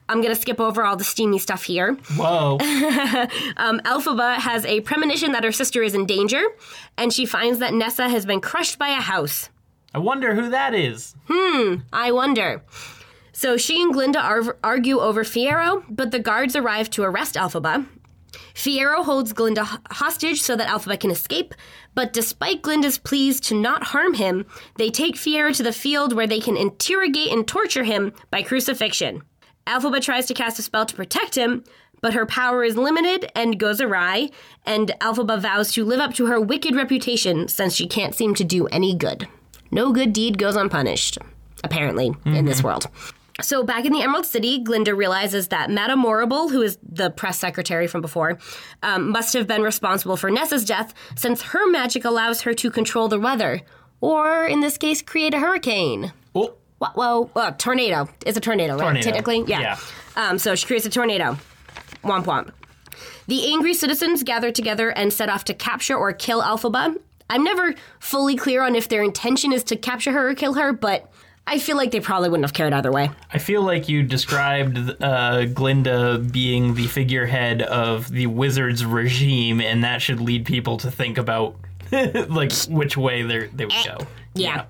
[0.09, 1.93] I'm going to skip over all the steamy stuff here.
[2.15, 2.57] Whoa.
[3.57, 6.43] Um, Elphaba has a premonition that her sister is in danger,
[6.97, 9.49] and she finds that Nessa has been crushed by a house.
[9.93, 11.15] I wonder who that is.
[11.27, 12.63] Hmm, I wonder.
[13.33, 17.87] So she and Glinda ar- argue over Fiyero, but the guards arrive to arrest Elphaba.
[18.53, 21.53] Fiyero holds Glinda h- hostage so that Elphaba can escape,
[21.95, 24.45] but despite Glinda's pleas to not harm him,
[24.77, 29.23] they take Fiyero to the field where they can interrogate and torture him by crucifixion.
[29.67, 31.63] Elphaba tries to cast a spell to protect him,
[32.01, 34.29] but her power is limited and goes awry,
[34.65, 38.43] and Elphaba vows to live up to her wicked reputation since she can't seem to
[38.43, 39.27] do any good.
[39.71, 41.17] No good deed goes unpunished,
[41.63, 42.87] apparently, in this world.
[43.41, 47.37] So back in the Emerald City, Glinda realizes that Madame Morrible, who is the press
[47.37, 48.39] secretary from before,
[48.81, 53.07] um, must have been responsible for Nessa's death, since her magic allows her to control
[53.07, 53.61] the weather,
[54.01, 56.13] or in this case, create a hurricane.
[56.79, 58.07] Whoa, well, tornado.
[58.25, 58.81] It's a tornado, right?
[58.83, 59.03] Tornado.
[59.05, 59.61] Technically, yeah.
[59.61, 59.77] Yeah.
[60.15, 61.37] Um, so she creates a tornado.
[62.03, 62.51] Womp womp.
[63.27, 66.95] The angry citizens gather together and set off to capture or kill Elphaba.
[67.29, 70.71] I'm never fully clear on if their intention is to capture her or kill her,
[70.71, 71.11] but
[71.45, 73.09] I feel like they probably wouldn't have cared either way.
[73.31, 79.83] I feel like you described uh, Glinda being the figurehead of the wizard's regime, and
[79.83, 81.55] that should lead people to think about
[81.91, 83.97] like which way they they would go.
[84.33, 84.55] Yeah.
[84.55, 84.65] Yeah,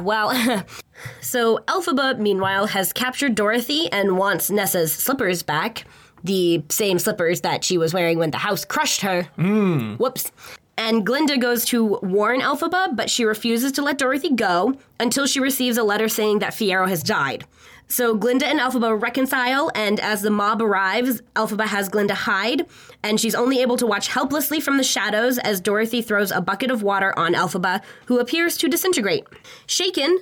[0.00, 0.64] well,
[1.20, 5.84] so Elphaba, meanwhile, has captured Dorothy and wants Nessa's slippers back.
[6.24, 9.22] The same slippers that she was wearing when the house crushed her.
[9.36, 9.94] Hmm.
[9.94, 10.32] Whoops.
[10.76, 15.40] And Glinda goes to warn Elphaba, but she refuses to let Dorothy go until she
[15.40, 17.44] receives a letter saying that Fiyero has died.
[17.90, 22.66] So Glinda and Elphaba reconcile, and as the mob arrives, Elphaba has Glinda hide,
[23.02, 26.70] and she's only able to watch helplessly from the shadows as Dorothy throws a bucket
[26.70, 29.26] of water on Elphaba, who appears to disintegrate.
[29.66, 30.20] Shaken,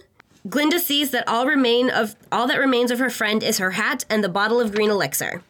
[0.49, 4.05] Glinda sees that all remain of all that remains of her friend is her hat
[4.09, 5.43] and the bottle of green elixir.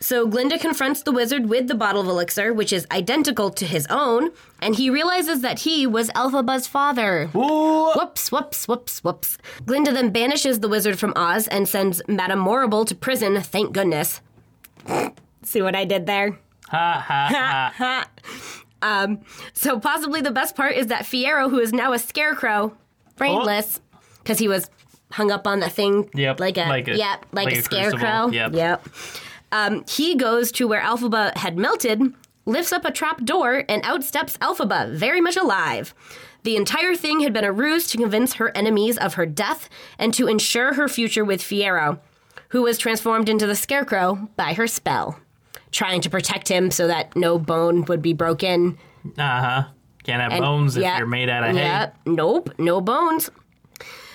[0.00, 3.84] So Glinda confronts the wizard with the bottle of elixir, which is identical to his
[3.90, 4.30] own,
[4.62, 7.28] and he realizes that he was Elphaba's father.
[7.34, 9.38] Ooh, Whoops, whoops, whoops, whoops.
[9.66, 14.20] Glinda then banishes the wizard from Oz and sends Madame Morrible to prison, thank goodness.
[15.42, 16.38] See what I did there?
[16.68, 18.08] ha ha ha.
[18.82, 19.20] um,
[19.52, 22.76] So possibly the best part is that Fiyero, who is now a scarecrow,
[23.16, 23.80] brainless,
[24.18, 24.70] because he was
[25.10, 27.62] hung up on the thing Yep, like a, like a- yep, like, like a, a
[27.62, 28.28] scarecrow.
[28.28, 28.86] crucible, yep.
[29.52, 32.02] Um, he goes to where Elphaba had melted,
[32.44, 35.94] lifts up a trap door, and out steps Elphaba, very much alive.
[36.44, 40.14] The entire thing had been a ruse to convince her enemies of her death and
[40.14, 41.98] to ensure her future with Fiyero,
[42.50, 45.18] who was transformed into the scarecrow by her spell,
[45.72, 48.78] trying to protect him so that no bone would be broken.
[49.16, 49.64] Uh huh.
[50.04, 53.30] Can't have And- bones if you're made out of yeah, Nope, no bones.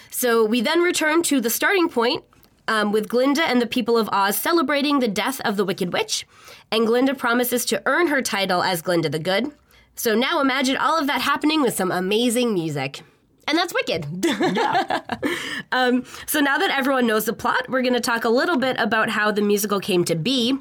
[0.09, 2.23] So we then return to the starting point
[2.67, 6.25] um, with Glinda and the people of Oz celebrating the death of the Wicked Witch,
[6.71, 9.51] and Glinda promises to earn her title as Glinda the Good.
[9.95, 13.01] So now imagine all of that happening with some amazing music.
[13.47, 14.05] And that's wicked.
[15.71, 18.77] um, so now that everyone knows the plot, we're going to talk a little bit
[18.79, 20.57] about how the musical came to be.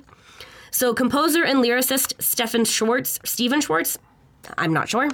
[0.72, 3.98] So composer and lyricist Stephen Schwartz, Stephen Schwartz,
[4.58, 5.10] I'm not sure,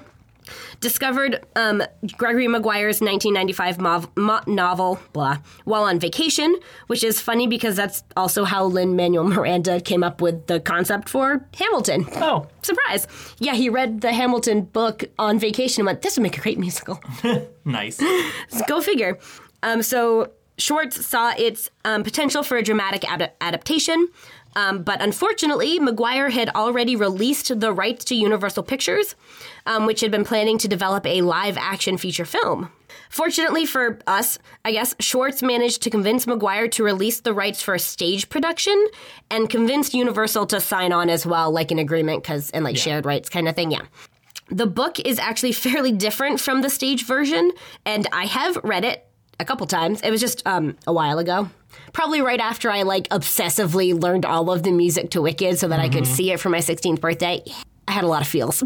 [0.80, 1.82] discovered um,
[2.16, 6.56] Gregory Maguire's 1995 mov- mo- novel, blah, while on vacation,
[6.86, 11.08] which is funny because that's also how Lin Manuel Miranda came up with the concept
[11.08, 12.06] for Hamilton.
[12.16, 13.06] Oh, Surprise!
[13.38, 16.58] Yeah, he read the Hamilton book on vacation and went, "This would make a great
[16.58, 17.00] musical."
[17.64, 18.00] nice.
[18.66, 19.18] Go figure.
[19.62, 24.08] Um, so Schwartz saw its um, potential for a dramatic ad- adaptation,
[24.58, 29.14] um, but unfortunately, Maguire had already released the rights to Universal Pictures,
[29.66, 32.68] um, which had been planning to develop a live action feature film.
[33.08, 37.74] Fortunately for us, I guess, Schwartz managed to convince Maguire to release the rights for
[37.74, 38.88] a stage production
[39.30, 43.06] and convinced Universal to sign on as well, like an agreement, because, and like shared
[43.06, 43.82] rights kind of thing, yeah.
[44.50, 47.52] The book is actually fairly different from the stage version,
[47.86, 49.07] and I have read it
[49.40, 50.00] a couple times.
[50.02, 51.48] It was just um, a while ago.
[51.92, 55.80] Probably right after I like obsessively learned all of the music to Wicked so that
[55.80, 57.42] I could see it for my 16th birthday.
[57.86, 58.62] I had a lot of feels.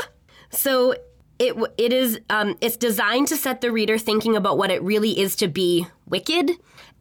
[0.50, 0.94] so
[1.38, 5.18] it it is um, it's designed to set the reader thinking about what it really
[5.18, 6.52] is to be wicked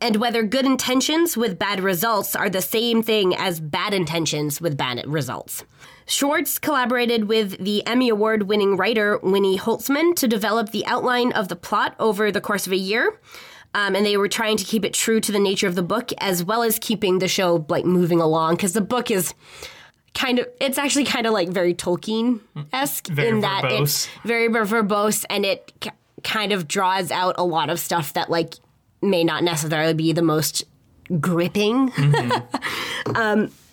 [0.02, 4.76] and whether good intentions with bad results are the same thing as bad intentions with
[4.76, 5.64] bad results.
[6.06, 11.47] Schwartz collaborated with the Emmy Award winning writer Winnie Holzman to develop the outline of
[11.47, 13.20] the plot over the course of a year.
[13.76, 16.12] Um, and they were trying to keep it true to the nature of the book
[16.20, 19.34] as well as keeping the show like moving along because the book is
[20.14, 22.39] kind of it's actually kind of like very Tolkien
[22.72, 23.82] esque in that verbose.
[23.82, 25.89] it's very verbose and it k-
[26.24, 28.54] kind of draws out a lot of stuff that like
[29.01, 30.66] may not necessarily be the most
[31.20, 31.91] gripping.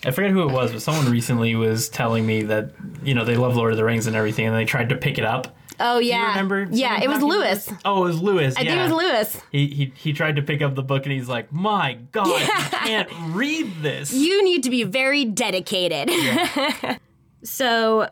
[0.05, 2.73] I forget who it was, but someone recently was telling me that
[3.03, 5.19] you know they love Lord of the Rings and everything, and they tried to pick
[5.19, 5.57] it up.
[5.79, 7.73] Oh yeah, You remember Yeah, it was about Lewis.
[7.85, 8.55] Oh, it was Lewis.
[8.57, 9.41] I think it was Lewis.
[9.51, 12.47] He, he he tried to pick up the book and he's like, "My God, you
[12.79, 16.11] can't read this." You need to be very dedicated.
[17.43, 18.09] so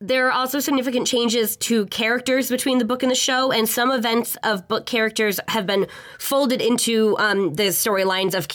[0.00, 3.92] there are also significant changes to characters between the book and the show, and some
[3.92, 5.86] events of book characters have been
[6.18, 8.48] folded into um, the storylines of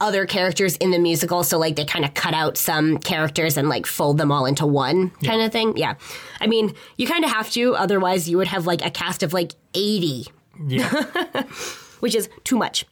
[0.00, 1.44] other characters in the musical.
[1.44, 4.66] So, like, they kind of cut out some characters and like fold them all into
[4.66, 5.76] one kind of thing.
[5.76, 5.94] Yeah,
[6.40, 9.32] I mean, you kind of have to, otherwise, you would have like a cast of
[9.32, 10.26] like eighty
[10.66, 10.88] yeah,
[12.00, 12.86] which is too much.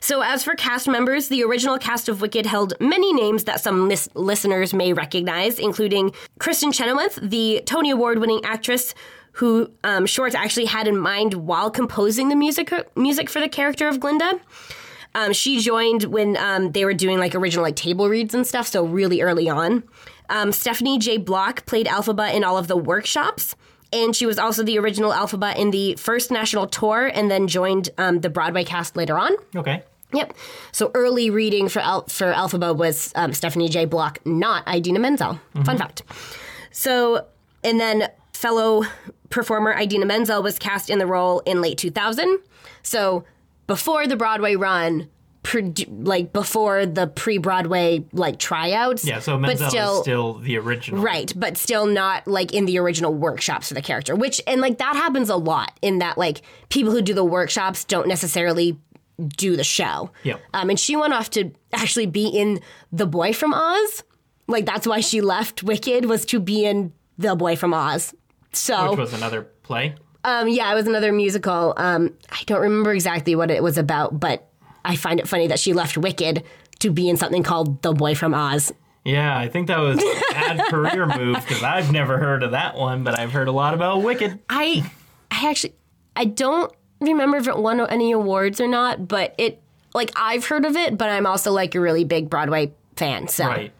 [0.00, 3.88] So, as for cast members, the original cast of Wicked held many names that some
[3.88, 8.94] lis- listeners may recognize, including Kristin Chenoweth, the Tony Award winning actress
[9.32, 13.86] who um, Schwartz actually had in mind while composing the music, music for the character
[13.86, 14.40] of Glinda.
[15.16, 18.66] Um, she joined when um, they were doing like original like table reads and stuff,
[18.66, 19.82] so really early on.
[20.28, 21.16] Um, Stephanie J.
[21.16, 23.56] Block played Elphaba in all of the workshops,
[23.92, 27.88] and she was also the original Elphaba in the first national tour, and then joined
[27.96, 29.32] um, the Broadway cast later on.
[29.56, 29.82] okay.
[30.12, 30.36] Yep.
[30.70, 33.86] So early reading for Al- for Elphaba was um, Stephanie J.
[33.86, 35.40] Block, not Idina Menzel.
[35.64, 36.02] Fun fact.
[36.70, 37.26] So,
[37.64, 38.84] and then fellow
[39.30, 42.38] performer Idina Menzel was cast in the role in late 2000.
[42.82, 43.24] So
[43.66, 45.08] before the Broadway run,
[45.88, 49.06] like before the pre-Broadway like tryouts.
[49.06, 51.00] Yeah, so but Menzel still, is still the original.
[51.02, 54.78] Right, but still not like in the original workshops for the character, which and like
[54.78, 58.78] that happens a lot in that like people who do the workshops don't necessarily
[59.18, 60.10] do the show.
[60.24, 62.60] Yeah, Um, and she went off to actually be in
[62.92, 64.02] The Boy from Oz.
[64.46, 68.14] Like that's why she left Wicked was to be in The Boy from Oz.
[68.52, 69.94] So Which was another play.
[70.26, 71.72] Um, yeah, it was another musical.
[71.76, 74.48] Um, I don't remember exactly what it was about, but
[74.84, 76.42] I find it funny that she left Wicked
[76.80, 78.72] to be in something called The Boy from Oz.
[79.04, 82.74] Yeah, I think that was a bad career move because I've never heard of that
[82.74, 84.40] one, but I've heard a lot about Wicked.
[84.50, 84.90] I
[85.30, 85.74] I actually
[86.16, 89.62] I don't remember if it won any awards or not, but it
[89.94, 93.46] like I've heard of it, but I'm also like a really big Broadway fan, so
[93.46, 93.72] Right.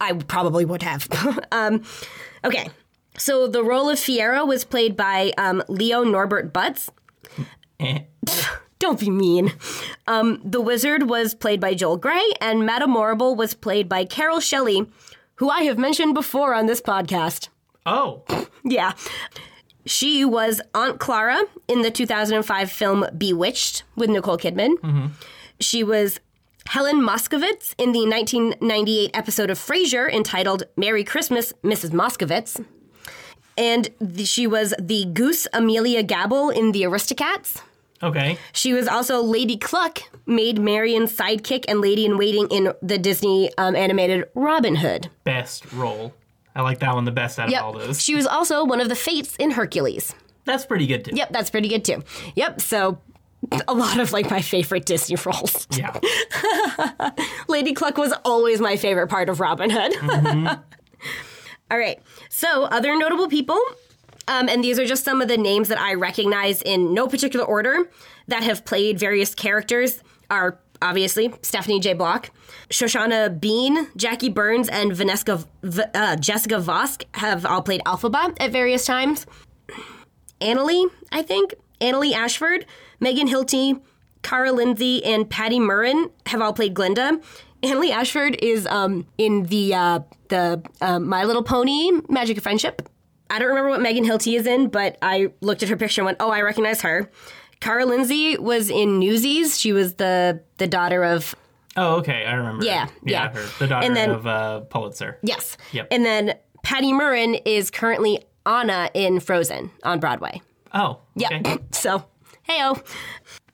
[0.00, 1.06] I probably would have.
[1.52, 1.84] um,
[2.44, 2.68] okay,
[3.18, 6.90] so the role of Fiyero was played by um, Leo Norbert Butts.
[8.78, 9.52] Don't be mean.
[10.06, 14.40] Um, the wizard was played by Joel Grey, and Madame Morrible was played by Carole
[14.40, 14.86] Shelley,
[15.36, 17.48] who I have mentioned before on this podcast.
[17.86, 18.22] Oh,
[18.64, 18.92] Yeah.
[19.86, 25.12] She was Aunt Clara in the 2005 film Bewitched with Nicole Kidman.
[25.60, 26.18] She was
[26.66, 31.90] Helen Moskovitz in the 1998 episode of Frasier entitled Merry Christmas, Mrs.
[31.90, 32.62] Moskovitz.
[33.56, 37.62] And the, she was the goose Amelia Gabble in The Aristocats.
[38.02, 38.38] okay.
[38.52, 43.50] She was also Lady Cluck, Maid Marian's sidekick and lady in waiting in the Disney
[43.56, 45.08] um, animated Robin Hood.
[45.24, 46.14] Best role.
[46.54, 48.02] I like that one the best out of all those.
[48.02, 50.14] She was also one of the Fates in Hercules.
[50.44, 51.12] That's pretty good too.
[51.14, 52.02] Yep, that's pretty good too.
[52.34, 52.98] Yep, so
[53.68, 55.66] a lot of like my favorite Disney roles.
[55.70, 55.98] Yeah.
[57.48, 60.58] Lady Cluck was always my favorite part of Robin Hood.
[61.70, 63.58] All right, so other notable people,
[64.28, 67.44] um, and these are just some of the names that I recognize in no particular
[67.44, 67.90] order
[68.28, 70.00] that have played various characters
[70.30, 71.94] are obviously Stephanie J.
[71.94, 72.30] Block,
[72.70, 75.44] Shoshana Bean, Jackie Burns, and Vanessa,
[75.94, 79.26] uh, Jessica Vosk have all played Elphaba at various times.
[80.40, 82.66] Annaleigh, I think, Annaleigh Ashford,
[83.00, 83.80] Megan Hilty,
[84.22, 87.20] Kara Lindsay, and Patti Murin have all played Glinda.
[87.66, 92.88] Annaleigh Ashford is um, in the uh, the uh, My Little Pony Magic of Friendship.
[93.28, 96.06] I don't remember what Megan Hilty is in, but I looked at her picture and
[96.06, 97.10] went, "Oh, I recognize her."
[97.60, 99.58] Kara Lindsay was in Newsies.
[99.58, 101.34] She was the the daughter of
[101.76, 102.24] Oh, okay.
[102.24, 102.64] I remember.
[102.64, 103.30] Yeah, yeah.
[103.32, 105.18] Her, the daughter And then- of uh, Pulitzer.
[105.22, 105.88] yes, Yep.
[105.90, 110.40] and then Patti Murin is currently Anna in Frozen on Broadway.
[110.72, 111.56] Oh, Yeah.
[111.72, 112.04] So,
[112.48, 112.82] heyo.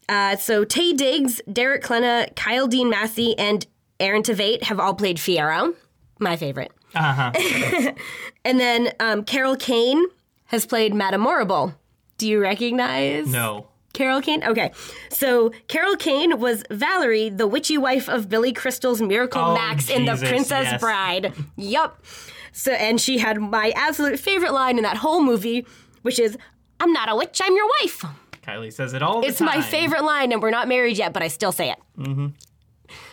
[0.08, 3.66] Uh, so Taye Diggs, Derek Klena, Kyle Dean Massey, and
[4.02, 5.74] Aaron Tveit have all played Fiyero,
[6.18, 6.72] my favorite.
[6.94, 7.92] Uh huh.
[8.44, 10.04] And then um, Carol Kane
[10.46, 11.74] has played Madame Morrible.
[12.18, 13.68] Do you recognize No.
[13.92, 14.42] Carol Kane?
[14.42, 14.72] Okay.
[15.10, 20.04] So Carol Kane was Valerie, the witchy wife of Billy Crystal's Miracle Oh, Max in
[20.06, 20.80] The Princess yes.
[20.80, 21.32] Bride.
[21.56, 22.04] yup.
[22.52, 25.64] So, and she had my absolute favorite line in that whole movie,
[26.02, 26.36] which is,
[26.80, 28.04] "I'm not a witch, I'm your wife."
[28.46, 29.46] Kylie says it all the It's time.
[29.46, 31.78] my favorite line, and we're not married yet, but I still say it.
[31.98, 32.26] Mm-hmm.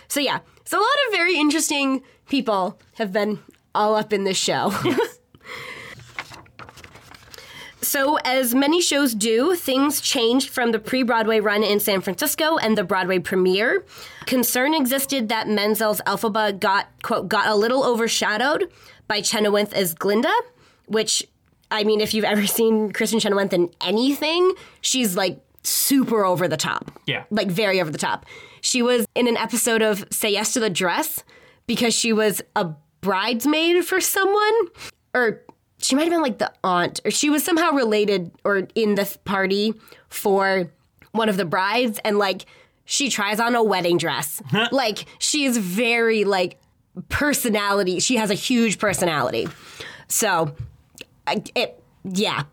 [0.10, 3.39] So yeah, so a lot of very interesting people have been
[3.74, 4.72] all up in this show.
[7.82, 12.57] So, as many shows do, things changed from the pre Broadway run in San Francisco
[12.57, 13.84] and the Broadway premiere.
[14.28, 18.70] Concern existed that Menzel's Elphaba got, quote, got a little overshadowed
[19.07, 20.32] by Chenoweth as Glinda,
[20.86, 21.26] which,
[21.72, 26.57] I mean, if you've ever seen Kristin Chenoweth in anything, she's like super over the
[26.57, 26.91] top.
[27.07, 27.24] Yeah.
[27.32, 28.28] Like very over the top.
[28.62, 31.24] She was in an episode of Say Yes to the Dress
[31.68, 32.70] because she was a
[33.01, 34.53] bridesmaid for someone,
[35.14, 35.41] or
[35.78, 39.18] she might have been like the aunt, or she was somehow related or in this
[39.18, 39.74] party
[40.10, 40.72] for
[41.12, 42.45] one of the brides, and like
[42.86, 44.41] she tries on a wedding dress.
[44.72, 46.60] like she is very like
[47.07, 47.99] personality.
[47.99, 49.47] She has a huge personality.
[50.07, 50.55] So,
[51.28, 52.43] I, it yeah,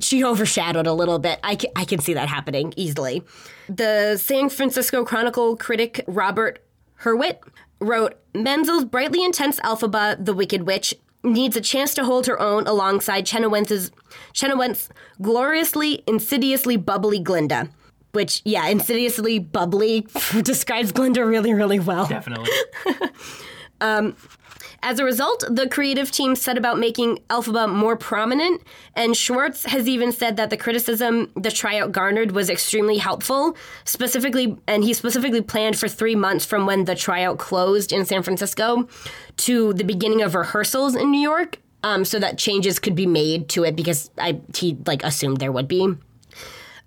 [0.00, 1.38] she overshadowed a little bit.
[1.42, 3.22] I can, I can see that happening easily.
[3.68, 6.64] The San Francisco Chronicle critic Robert
[7.02, 7.38] Hurwitt
[7.80, 12.66] wrote Menzel's brightly intense Elphaba, the Wicked Witch, needs a chance to hold her own
[12.66, 13.90] alongside Chenoweth's,
[14.32, 14.88] Chenoweth's
[15.20, 17.70] gloriously, insidiously bubbly Glinda.
[18.12, 20.06] Which, yeah, insidiously bubbly
[20.42, 22.06] describes Glinda really, really well.
[22.06, 22.50] Definitely.
[23.80, 24.16] Um,
[24.82, 28.62] As a result, the creative team set about making Elphaba more prominent,
[28.94, 33.56] and Schwartz has even said that the criticism the tryout garnered was extremely helpful.
[33.84, 38.22] Specifically, and he specifically planned for three months from when the tryout closed in San
[38.22, 38.88] Francisco
[39.38, 43.48] to the beginning of rehearsals in New York, um, so that changes could be made
[43.50, 45.96] to it because I he like assumed there would be.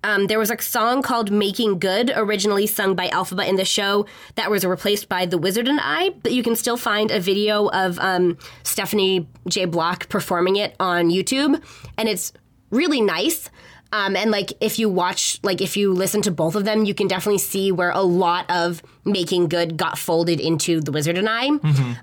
[0.04, 4.06] Um, there was a song called Making Good, originally sung by Elphaba in the show,
[4.36, 7.68] that was replaced by The Wizard and I, but you can still find a video
[7.70, 9.66] of um, Stephanie J.
[9.66, 11.62] Block performing it on YouTube,
[11.98, 12.34] and it's
[12.72, 13.50] really nice.
[13.94, 16.94] Um, and like if you watch, like if you listen to both of them, you
[16.94, 21.28] can definitely see where a lot of Making Good got folded into The Wizard and
[21.30, 21.48] I.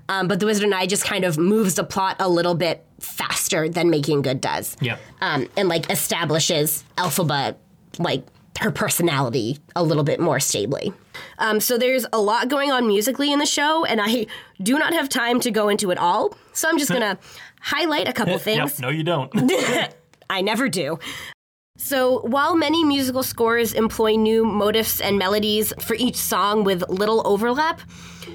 [0.07, 2.85] Um, but The Wizard and I just kind of moves the plot a little bit
[2.99, 4.99] faster than Making Good does Yep.
[5.21, 7.55] um, and like establishes Elphaba
[7.99, 8.23] like
[8.59, 10.91] her personality a little bit more stably.
[11.37, 14.25] Um, so there's a lot going on musically in the show, and I
[14.61, 16.35] do not have time to go into it all.
[16.53, 17.17] So I'm just gonna
[17.61, 18.73] highlight a couple things.
[18.73, 18.79] Yep.
[18.79, 19.31] No, you don't.
[20.29, 20.99] I never do.
[21.77, 27.25] So, while many musical scores employ new motifs and melodies for each song with little
[27.25, 27.79] overlap,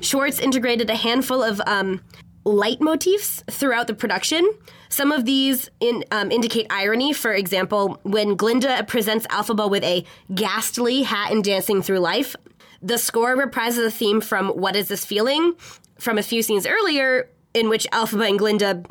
[0.01, 2.01] Schwartz integrated a handful of um,
[2.45, 4.49] leitmotifs throughout the production.
[4.89, 7.13] Some of these in, um, indicate irony.
[7.13, 12.37] For example, when Glinda presents Elphaba with a ghastly hat and dancing through life,
[12.83, 15.55] the score reprises a theme from What Is This Feeling?
[15.99, 18.83] from a few scenes earlier, in which Elphaba and Glinda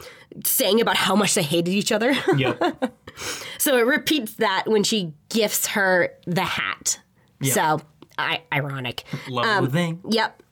[0.46, 2.14] sang about how much they hated each other.
[2.38, 2.94] yep.
[3.60, 7.00] So it repeats that when she gifts her the hat.
[7.44, 7.82] So
[8.18, 9.04] I, ironic.
[9.28, 10.02] Loathing.
[10.10, 10.43] Yep.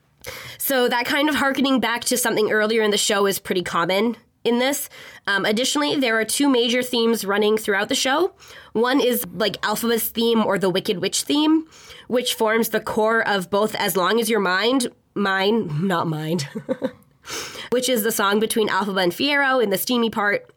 [0.58, 4.18] So that kind of harkening back to something earlier in the show is pretty common
[4.44, 4.90] in this.
[5.28, 8.34] Um, additionally, there are two major themes running throughout the show.
[8.74, 11.68] One is like Elphaba's theme or the Wicked Witch theme,
[12.08, 16.48] which forms the core of both As Long as Your Mind, mine, not mind,
[17.72, 20.52] which is the song between Elphaba and Fiyero in the steamy part,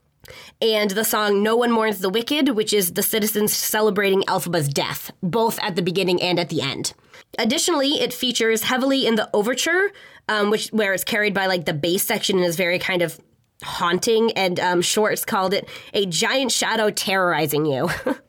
[0.63, 5.11] and the song No One Mourns the Wicked, which is the citizens celebrating Elphaba's death,
[5.23, 6.95] both at the beginning and at the end.
[7.39, 9.91] Additionally, it features heavily in the overture,
[10.29, 13.21] um, which where it's carried by like the bass section and is very kind of
[13.63, 14.33] haunting.
[14.33, 17.89] And um, Schwartz called it a giant shadow terrorizing you.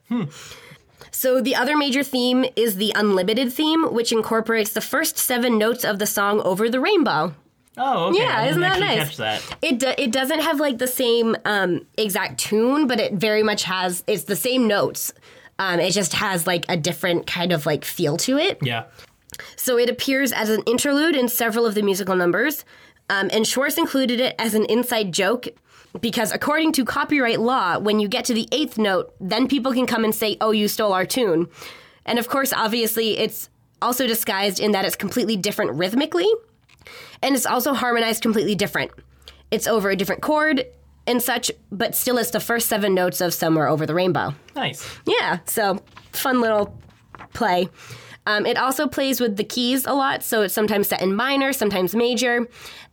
[1.16, 5.86] So the other major theme is the unlimited theme, which incorporates the first seven notes
[5.86, 7.34] of the song "Over the Rainbow."
[7.78, 8.20] Oh, okay.
[8.20, 9.16] Yeah, isn't that nice?
[9.16, 9.42] That.
[9.62, 13.64] It do, it doesn't have like the same um, exact tune, but it very much
[13.64, 14.04] has.
[14.08, 15.14] It's the same notes.
[15.58, 18.60] Um, it just has like a different kind of like feel to it.
[18.62, 18.86] Yeah.
[19.56, 22.66] So it appears as an interlude in several of the musical numbers,
[23.10, 25.48] um, and Schwartz included it as an inside joke
[26.00, 29.86] because, according to copyright law, when you get to the eighth note, then people can
[29.86, 31.48] come and say, "Oh, you stole our tune,"
[32.06, 33.50] and of course, obviously, it's
[33.82, 36.30] also disguised in that it's completely different rhythmically,
[37.22, 38.92] and it's also harmonized completely different.
[39.52, 40.66] It's over a different chord
[41.08, 44.88] and such, but still, it's the first seven notes of "Somewhere Over the Rainbow." Nice.
[45.06, 45.80] Yeah, so
[46.12, 46.78] fun little
[47.34, 47.70] play.
[48.28, 51.54] Um, it also plays with the keys a lot, so it's sometimes set in minor,
[51.54, 52.38] sometimes major,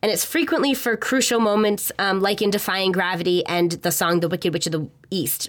[0.02, 4.28] and it's frequently for crucial moments um, like in Defying Gravity and the song The
[4.28, 5.48] Wicked Witch of the East.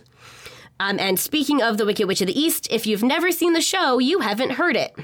[0.80, 3.61] Um, and speaking of The Wicked Witch of the East, if you've never seen the
[3.61, 4.95] show, you haven't heard it.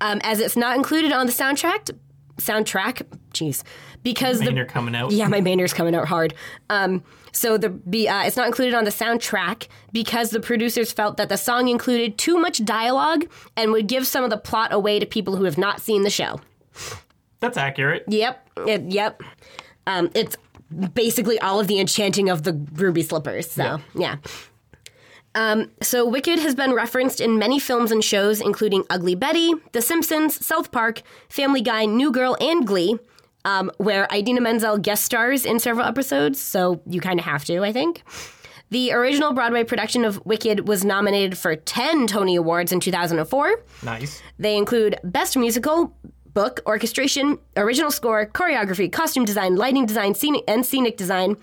[0.00, 1.90] Um, as it's not included on the soundtrack,
[2.36, 3.02] soundtrack,
[3.32, 3.62] Jeez,
[4.12, 5.10] because the Maynard coming out.
[5.10, 6.32] yeah, my Maynard's coming out hard.
[6.70, 11.18] Um, so the be uh, it's not included on the soundtrack because the producers felt
[11.18, 14.98] that the song included too much dialogue and would give some of the plot away
[14.98, 16.40] to people who have not seen the show.
[17.40, 18.04] That's accurate.
[18.08, 19.22] Yep, it, yep.
[19.86, 20.36] Um, it's
[20.94, 23.50] basically all of the enchanting of the ruby slippers.
[23.50, 24.16] So yeah.
[25.34, 29.82] Um, so Wicked has been referenced in many films and shows, including Ugly Betty, The
[29.82, 32.98] Simpsons, South Park, Family Guy, New Girl, and Glee.
[33.48, 37.64] Um, where Idina Menzel guest stars in several episodes, so you kind of have to,
[37.64, 38.02] I think.
[38.70, 43.62] The original Broadway production of Wicked was nominated for 10 Tony Awards in 2004.
[43.82, 44.20] Nice.
[44.38, 45.96] They include Best Musical,
[46.34, 51.36] Book, Orchestration, Original Score, Choreography, Costume Design, Lighting Design, scenic, and Scenic Design,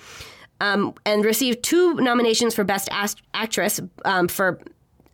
[0.61, 4.61] um, and received two nominations for Best Ast- Actress um, for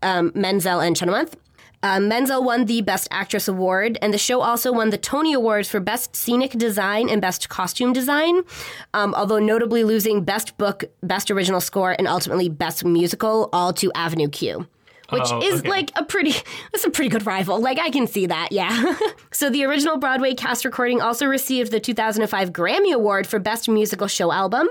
[0.03, 1.37] um, Menzel and Chenoweth.
[1.83, 5.67] Uh, Menzel won the Best Actress award, and the show also won the Tony Awards
[5.67, 8.41] for Best Scenic Design and Best Costume Design,
[8.93, 13.91] um, although notably losing Best Book, Best Original Score, and ultimately Best Musical, all to
[13.95, 14.67] Avenue Q
[15.09, 15.69] which Oh, is okay.
[15.69, 16.31] like a pretty
[16.71, 17.59] that's a pretty good rival.
[17.59, 18.95] Like i can see that yeah.
[19.33, 24.07] So the original broadway cast recording also received the 2005 grammy award for best musical
[24.07, 24.69] show album.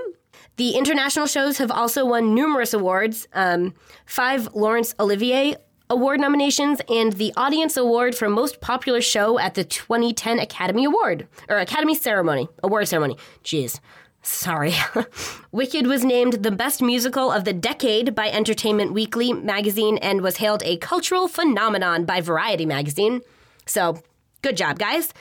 [0.57, 3.27] The international shows have also won numerous awards.
[3.33, 3.75] Um,
[4.07, 5.57] five laurence olivier
[5.91, 11.27] award nominations and the audience award for most popular show at the 2010 academy award
[11.49, 13.79] or academy ceremony award ceremony jeez
[14.23, 14.75] Sorry.
[15.51, 20.37] Wicked was named the best musical of the decade by Entertainment Weekly magazine and was
[20.37, 23.21] hailed a cultural phenomenon by Variety magazine.
[23.65, 23.99] So,
[24.43, 25.11] good job, guys.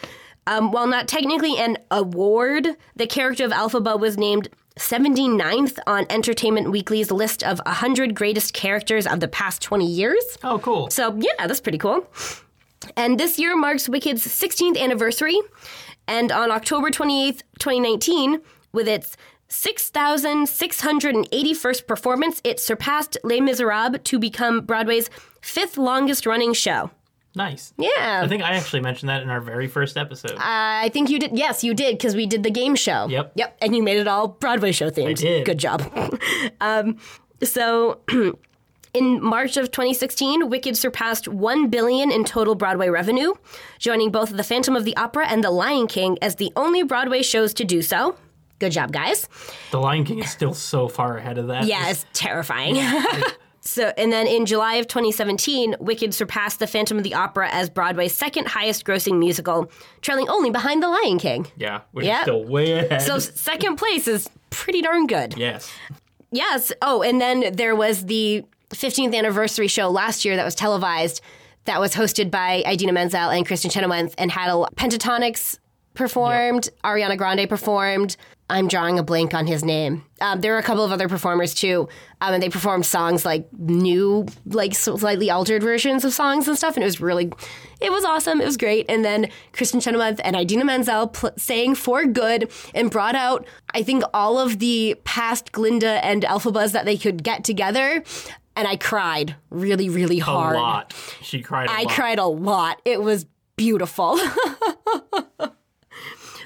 [0.47, 4.49] Um, while not technically an award, the character of Elphaba was named
[4.81, 10.24] 79th on Entertainment Weekly's list of 100 greatest characters of the past 20 years.
[10.43, 10.89] Oh, cool.
[10.89, 12.07] So, yeah, that's pretty cool.
[12.97, 15.39] And this year marks Wicked's 16th anniversary.
[16.09, 18.41] And on October 28th, 2019,
[18.72, 19.18] with its
[19.51, 25.11] 6,681st performance, it surpassed Les Miserables to become Broadway's
[25.43, 26.91] fifth longest running show.
[27.41, 27.72] Nice.
[27.78, 28.20] Yeah.
[28.22, 30.36] I think I actually mentioned that in our very first episode.
[30.38, 31.38] I think you did.
[31.38, 33.09] Yes, you did because we did the game show.
[33.09, 33.32] Yep.
[33.34, 33.57] Yep.
[33.62, 35.09] And you made it all Broadway show themed.
[35.09, 35.47] I did.
[35.47, 35.80] Good job.
[36.61, 36.99] um,
[37.43, 38.01] so.
[38.93, 43.34] In March of 2016, Wicked surpassed 1 billion in total Broadway revenue,
[43.78, 47.22] joining both The Phantom of the Opera and The Lion King as the only Broadway
[47.22, 48.16] shows to do so.
[48.59, 49.28] Good job, guys.
[49.70, 51.66] the Lion King is still so far ahead of that.
[51.66, 52.74] Yeah, it's terrifying.
[53.71, 57.71] so, and then in July of 2017, Wicked surpassed The Phantom of the Opera as
[57.71, 59.71] Broadway's second highest grossing musical,
[60.03, 61.47] trailing only behind The Lion King.
[61.57, 62.16] Yeah, which Yep.
[62.18, 63.03] is still way ahead.
[63.03, 65.37] So second place is pretty darn good.
[65.37, 65.71] yes.
[66.33, 66.73] Yes.
[66.81, 71.21] Oh, and then there was the 15th anniversary show last year that was televised
[71.64, 75.59] that was hosted by Idina Menzel and Kristin Chenoweth and had a Pentatonix
[75.95, 78.16] performed, Ariana Grande performed.
[78.51, 80.05] I'm drawing a blank on his name.
[80.21, 81.89] Um, there were a couple of other performers too,
[82.21, 86.75] um, and they performed songs like new, like slightly altered versions of songs and stuff.
[86.75, 87.33] And it was really,
[87.81, 88.41] it was awesome.
[88.41, 88.87] It was great.
[88.89, 93.83] And then Kristin Chenoweth and Idina Menzel pl- sang for good and brought out, I
[93.83, 98.03] think, all of the past Glinda and Elphabas that they could get together.
[98.57, 100.57] And I cried really, really A hard.
[100.57, 100.93] lot.
[101.23, 101.91] She cried a I lot.
[101.93, 102.83] I cried a lot.
[102.85, 103.27] It was
[103.57, 104.19] beautiful.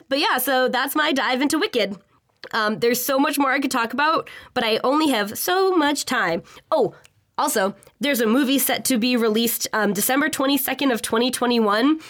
[0.09, 1.97] but yeah, so that's my dive into Wicked.
[2.53, 6.05] Um, there's so much more I could talk about, but I only have so much
[6.05, 6.43] time.
[6.71, 6.95] Oh,
[7.37, 12.01] also, there's a movie set to be released um, December 22nd of 2021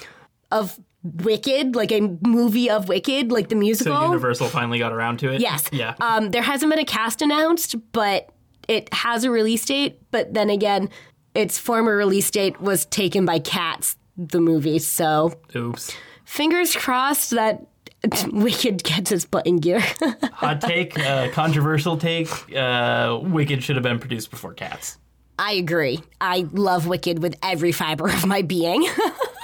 [0.50, 3.94] of Wicked, like a movie of Wicked, like the musical.
[3.94, 5.40] So Universal finally got around to it.
[5.40, 5.64] Yes.
[5.70, 5.94] Yeah.
[6.00, 8.30] Um, there hasn't been a cast announced, but
[8.68, 10.00] it has a release date.
[10.10, 10.88] But then again,
[11.34, 14.78] its former release date was taken by Cats, the movie.
[14.78, 15.92] So Oops.
[16.24, 17.66] fingers crossed that
[18.32, 19.80] Wicked gets its butt in gear.
[20.32, 22.28] Hot take, uh, controversial take.
[22.54, 24.98] Uh, Wicked should have been produced before Cats.
[25.38, 26.00] I agree.
[26.20, 28.86] I love Wicked with every fiber of my being.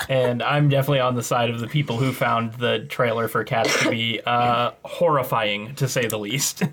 [0.09, 3.81] And I'm definitely on the side of the people who found the trailer for Cats
[3.85, 6.65] to be uh, horrifying, to say the least.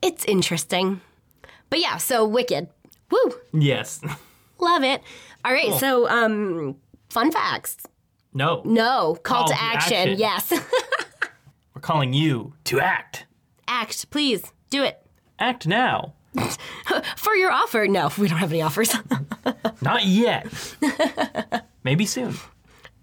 [0.00, 1.02] it's interesting.
[1.68, 2.68] But yeah, so Wicked.
[3.10, 3.34] Woo!
[3.52, 4.00] yes.
[4.58, 5.02] Love it.
[5.44, 6.76] All right, so um
[7.10, 7.76] fun facts.
[8.32, 8.62] No.
[8.64, 9.96] No, call, Call to to action.
[9.96, 10.18] action.
[10.18, 10.52] Yes.
[11.86, 13.26] Calling you to act.
[13.68, 14.42] Act, please.
[14.70, 15.00] Do it.
[15.38, 16.14] Act now.
[17.16, 17.86] For your offer.
[17.86, 18.92] No, we don't have any offers.
[19.80, 20.48] Not yet.
[21.84, 22.34] Maybe soon.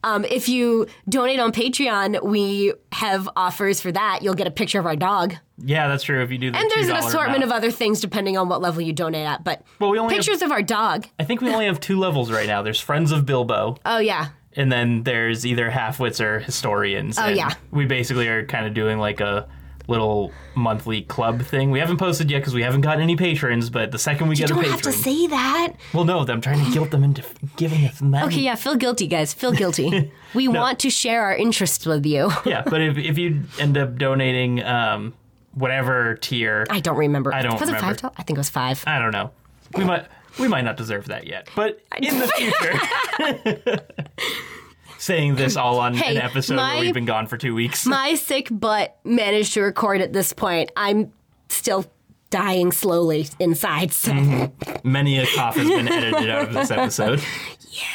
[0.03, 4.19] um, if you donate on Patreon, we have offers for that.
[4.21, 5.35] You'll get a picture of our dog.
[5.59, 6.21] Yeah, that's true.
[6.21, 7.43] If you do the And there's an $2 assortment amount.
[7.45, 9.45] of other things depending on what level you donate at.
[9.45, 11.07] But Well, we only have- pictures of our dog.
[11.17, 12.61] I think we only have two levels right now.
[12.61, 14.27] There's Friends of Bilbo, Oh, yeah.
[14.55, 17.17] And then there's either halfwits or historians.
[17.17, 17.53] Oh, and yeah.
[17.71, 19.47] we basically are kind of doing like a
[19.87, 21.69] little monthly club thing.
[21.69, 23.69] We haven't posted yet because we haven't gotten any patrons.
[23.69, 25.73] But the second we You get a don't patron, have to say that.
[25.93, 27.23] well, no, I'm trying to guilt them into
[27.57, 28.25] giving us money.
[28.27, 29.33] Okay, yeah, feel guilty, guys.
[29.33, 30.11] Feel guilty.
[30.33, 32.31] we want to share our interests with you.
[32.45, 35.13] yeah, but if if you end up donating um,
[35.53, 37.33] whatever tier, I don't remember.
[37.33, 37.87] I don't Was it remember.
[37.87, 37.97] five?
[37.97, 38.15] dollars?
[38.17, 38.83] I think it was five.
[38.87, 39.31] I don't know.
[39.75, 40.05] We might
[40.39, 43.79] we might not deserve that yet, but in the future.
[44.97, 47.85] Saying this all on Hey, an episode my- where we've been gone for two weeks.
[47.85, 50.71] My sick butt managed to record at this point.
[50.77, 51.11] I'm
[51.49, 51.85] still
[52.29, 53.91] dying slowly inside.
[53.91, 54.13] So
[54.83, 57.21] Many a cough has been edited out of this episode.
[57.75, 57.87] Yeah,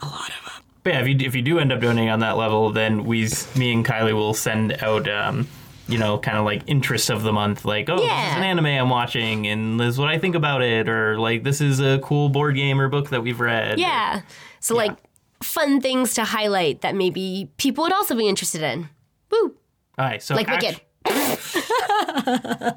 [0.00, 0.62] a lot of them.
[0.82, 3.28] But yeah, if you if you do end up donating on that level, then we,
[3.54, 5.06] me and Kylie will send out.
[5.06, 5.46] Um,
[5.88, 8.66] you know, kind of like interests of the month, like, oh, this is an anime
[8.66, 11.98] I'm watching, and this is what I think about it, or like, this is a
[12.00, 13.78] cool board game or book that we've read.
[13.78, 14.22] yeah,
[14.60, 14.96] so like
[15.42, 18.88] fun things to highlight that maybe people would also be interested in.
[19.30, 19.54] Woo!
[19.98, 20.80] All right, so Like act- Wicked.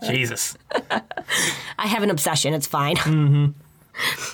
[0.04, 0.56] Jesus.
[1.78, 2.54] I have an obsession.
[2.54, 2.96] It's fine.
[2.98, 3.48] Mm-hmm.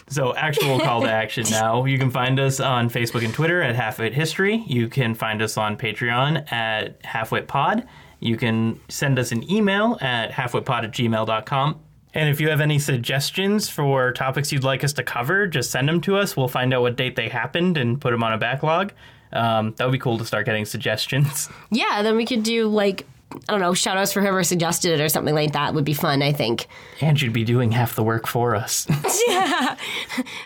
[0.09, 1.85] So, actual call to action now.
[1.85, 4.63] You can find us on Facebook and Twitter at Halfwit History.
[4.67, 7.87] You can find us on Patreon at Halfwit Pod.
[8.19, 11.79] You can send us an email at halfwitpod at gmail.com.
[12.13, 15.89] And if you have any suggestions for topics you'd like us to cover, just send
[15.89, 16.37] them to us.
[16.37, 18.93] We'll find out what date they happened and put them on a backlog.
[19.33, 21.49] Um, that would be cool to start getting suggestions.
[21.71, 25.03] yeah, then we could do like I don't know, shout outs for whoever suggested it
[25.03, 26.67] or something like that would be fun, I think.
[27.01, 28.87] And you'd be doing half the work for us.
[29.27, 29.75] yeah.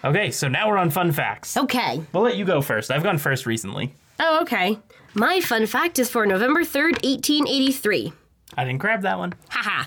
[0.04, 1.56] Okay, so now we're on fun facts.
[1.56, 2.02] Okay.
[2.12, 2.90] We'll let you go first.
[2.90, 3.94] I've gone first recently.
[4.18, 4.76] Oh, okay.
[5.14, 8.12] My fun fact is for November 3rd, 1883.
[8.56, 9.34] I didn't grab that one.
[9.50, 9.84] Haha.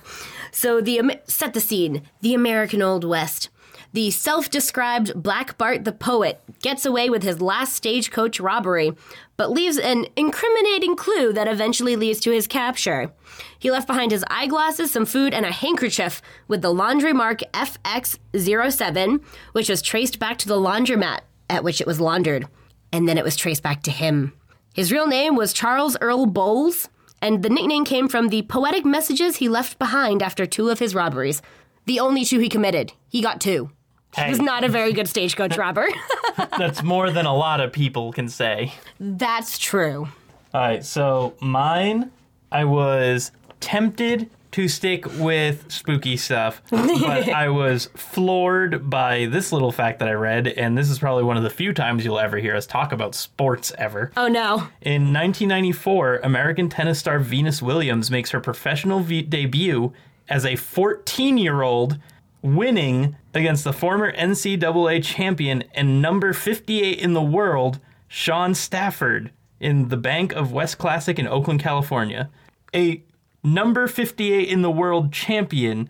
[0.54, 2.04] So the set the scene.
[2.22, 3.50] The American Old West.
[3.94, 8.94] The self-described Black Bart the poet gets away with his last stagecoach robbery,
[9.42, 13.12] but leaves an incriminating clue that eventually leads to his capture.
[13.58, 19.20] He left behind his eyeglasses, some food, and a handkerchief with the laundry mark FX07,
[19.54, 22.48] which was traced back to the laundromat at which it was laundered,
[22.94, 24.34] and then it was traced back to him.
[24.76, 26.88] His real name was Charles Earl Bowles,
[27.20, 30.94] and the nickname came from the poetic messages he left behind after two of his
[30.94, 31.42] robberies.
[31.88, 32.94] The only two he committed.
[33.10, 33.72] He got two.
[34.18, 35.88] He was not a very good stagecoach robber.
[36.58, 38.74] That's more than a lot of people can say.
[39.00, 40.10] That's true.
[40.54, 42.12] All right, so mine,
[42.52, 43.32] I was
[43.62, 46.82] tempted to stick with spooky stuff, but
[47.30, 51.38] I was floored by this little fact that I read, and this is probably one
[51.38, 54.12] of the few times you'll ever hear us talk about sports ever.
[54.18, 54.68] Oh no.
[54.82, 59.94] In 1994, American tennis star Venus Williams makes her professional v- debut
[60.28, 61.98] as a 14 year old,
[62.42, 69.90] winning against the former NCAA champion and number 58 in the world, Shaun Stafford, in
[69.90, 72.30] the Bank of West Classic in Oakland, California.
[72.76, 73.04] A
[73.44, 75.90] number 58 in the world champion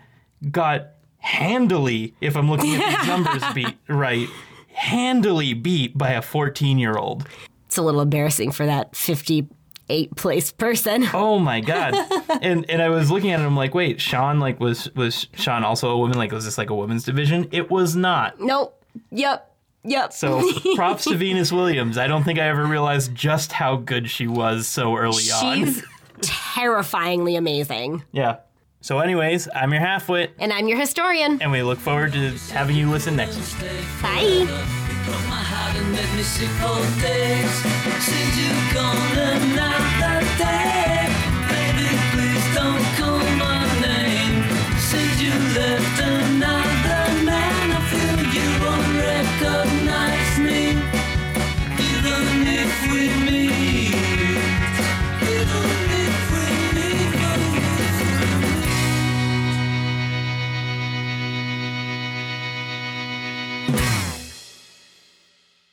[0.51, 0.89] got
[1.19, 4.27] handily, if I'm looking at these numbers beat right,
[4.73, 7.27] handily beat by a 14 year old.
[7.65, 8.95] It's a little embarrassing for that
[9.91, 11.07] 58 place person.
[11.13, 11.93] Oh my god!
[12.41, 13.43] and and I was looking at it.
[13.43, 16.17] I'm like, wait, Sean like was was Sean also a woman?
[16.17, 17.47] Like, was this like a women's division?
[17.51, 18.39] It was not.
[18.39, 18.81] Nope.
[19.11, 19.47] Yep.
[19.83, 20.13] Yep.
[20.13, 21.97] So props to Venus Williams.
[21.97, 25.65] I don't think I ever realized just how good she was so early on.
[25.65, 25.83] She's
[26.21, 28.03] terrifyingly amazing.
[28.11, 28.37] Yeah.
[28.83, 31.39] So, anyways, I'm your halfwit, And I'm your historian.
[31.39, 33.71] and we look forward to having you listen next week.
[34.01, 34.87] Bye
[35.75, 37.55] and let me sit for days.
[38.07, 41.07] Since you've gone and not that day.
[41.51, 44.43] Baby, please don't call my name.
[44.89, 49.80] Since you left another man I feel you won't recognize